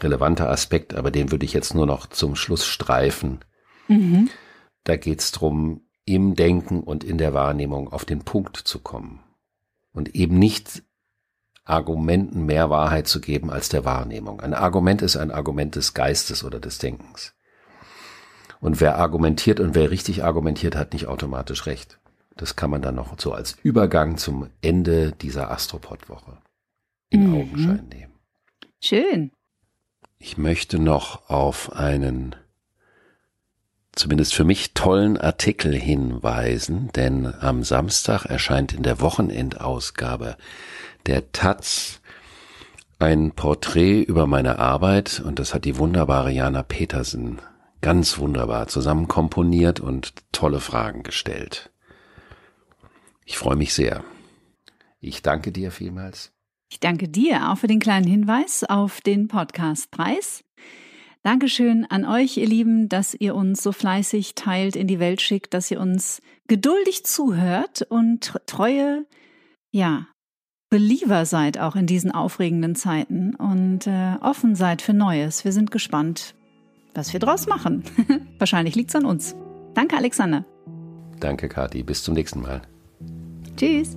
relevanter 0.00 0.50
Aspekt, 0.50 0.94
aber 0.94 1.10
den 1.10 1.30
würde 1.30 1.44
ich 1.44 1.52
jetzt 1.52 1.74
nur 1.74 1.86
noch 1.86 2.06
zum 2.06 2.36
Schluss 2.36 2.66
streifen. 2.66 3.40
Mhm. 3.88 4.30
Da 4.84 4.96
geht 4.96 5.20
es 5.20 5.32
darum, 5.32 5.82
im 6.04 6.34
Denken 6.34 6.82
und 6.82 7.04
in 7.04 7.18
der 7.18 7.34
Wahrnehmung 7.34 7.92
auf 7.92 8.04
den 8.04 8.20
Punkt 8.20 8.56
zu 8.56 8.78
kommen 8.78 9.20
und 9.92 10.14
eben 10.14 10.38
nicht 10.38 10.82
Argumenten 11.64 12.46
mehr 12.46 12.70
Wahrheit 12.70 13.06
zu 13.08 13.20
geben 13.20 13.50
als 13.50 13.68
der 13.68 13.84
Wahrnehmung. 13.84 14.40
Ein 14.40 14.54
Argument 14.54 15.02
ist 15.02 15.16
ein 15.16 15.30
Argument 15.30 15.76
des 15.76 15.92
Geistes 15.92 16.42
oder 16.42 16.60
des 16.60 16.78
Denkens. 16.78 17.34
Und 18.60 18.80
wer 18.80 18.96
argumentiert 18.96 19.60
und 19.60 19.74
wer 19.74 19.90
richtig 19.90 20.24
argumentiert, 20.24 20.76
hat 20.76 20.94
nicht 20.94 21.06
automatisch 21.06 21.66
recht. 21.66 22.00
Das 22.36 22.56
kann 22.56 22.70
man 22.70 22.80
dann 22.80 22.94
noch 22.94 23.18
so 23.18 23.32
als 23.32 23.56
Übergang 23.62 24.16
zum 24.16 24.48
Ende 24.62 25.12
dieser 25.12 25.50
Astropod-Woche 25.50 26.38
in 27.10 27.28
mhm. 27.28 27.34
Augenschein 27.34 27.88
nehmen. 27.88 28.12
Schön. 28.80 29.32
Ich 30.18 30.38
möchte 30.38 30.78
noch 30.78 31.28
auf 31.28 31.72
einen 31.72 32.34
zumindest 33.98 34.34
für 34.34 34.44
mich 34.44 34.74
tollen 34.74 35.18
Artikel 35.18 35.74
hinweisen, 35.74 36.90
denn 36.94 37.26
am 37.40 37.64
Samstag 37.64 38.24
erscheint 38.24 38.72
in 38.72 38.82
der 38.82 39.00
Wochenendausgabe 39.00 40.36
der 41.06 41.32
Taz 41.32 42.00
ein 42.98 43.32
Porträt 43.32 44.02
über 44.02 44.26
meine 44.26 44.58
Arbeit 44.58 45.20
und 45.24 45.38
das 45.38 45.54
hat 45.54 45.64
die 45.64 45.78
wunderbare 45.78 46.30
Jana 46.30 46.62
Petersen 46.62 47.40
ganz 47.80 48.18
wunderbar 48.18 48.68
zusammen 48.68 49.08
komponiert 49.08 49.80
und 49.80 50.12
tolle 50.32 50.60
Fragen 50.60 51.02
gestellt. 51.02 51.70
Ich 53.24 53.38
freue 53.38 53.56
mich 53.56 53.74
sehr. 53.74 54.04
Ich 55.00 55.22
danke 55.22 55.52
dir 55.52 55.70
vielmals. 55.70 56.32
Ich 56.70 56.80
danke 56.80 57.08
dir 57.08 57.50
auch 57.50 57.58
für 57.58 57.66
den 57.66 57.78
kleinen 57.78 58.06
Hinweis 58.06 58.64
auf 58.64 59.00
den 59.00 59.28
Podcastpreis. 59.28 60.44
Dankeschön 61.22 61.84
an 61.84 62.04
euch, 62.04 62.36
ihr 62.36 62.46
Lieben, 62.46 62.88
dass 62.88 63.14
ihr 63.14 63.34
uns 63.34 63.62
so 63.62 63.72
fleißig 63.72 64.34
teilt, 64.34 64.76
in 64.76 64.86
die 64.86 65.00
Welt 65.00 65.20
schickt, 65.20 65.52
dass 65.52 65.70
ihr 65.70 65.80
uns 65.80 66.22
geduldig 66.46 67.04
zuhört 67.04 67.82
und 67.82 68.34
treue, 68.46 69.04
ja, 69.70 70.06
Believer 70.70 71.24
seid 71.24 71.58
auch 71.58 71.76
in 71.76 71.86
diesen 71.86 72.10
aufregenden 72.10 72.74
Zeiten 72.74 73.34
und 73.34 73.86
äh, 73.86 74.16
offen 74.20 74.54
seid 74.54 74.82
für 74.82 74.92
Neues. 74.92 75.44
Wir 75.44 75.52
sind 75.52 75.70
gespannt, 75.70 76.34
was 76.94 77.12
wir 77.12 77.20
draus 77.20 77.46
machen. 77.46 77.82
Wahrscheinlich 78.38 78.74
liegt's 78.74 78.94
an 78.94 79.06
uns. 79.06 79.34
Danke, 79.74 79.96
Alexander. 79.96 80.44
Danke, 81.20 81.48
Kathi. 81.48 81.82
Bis 81.82 82.02
zum 82.02 82.14
nächsten 82.14 82.42
Mal. 82.42 82.62
Tschüss. 83.56 83.96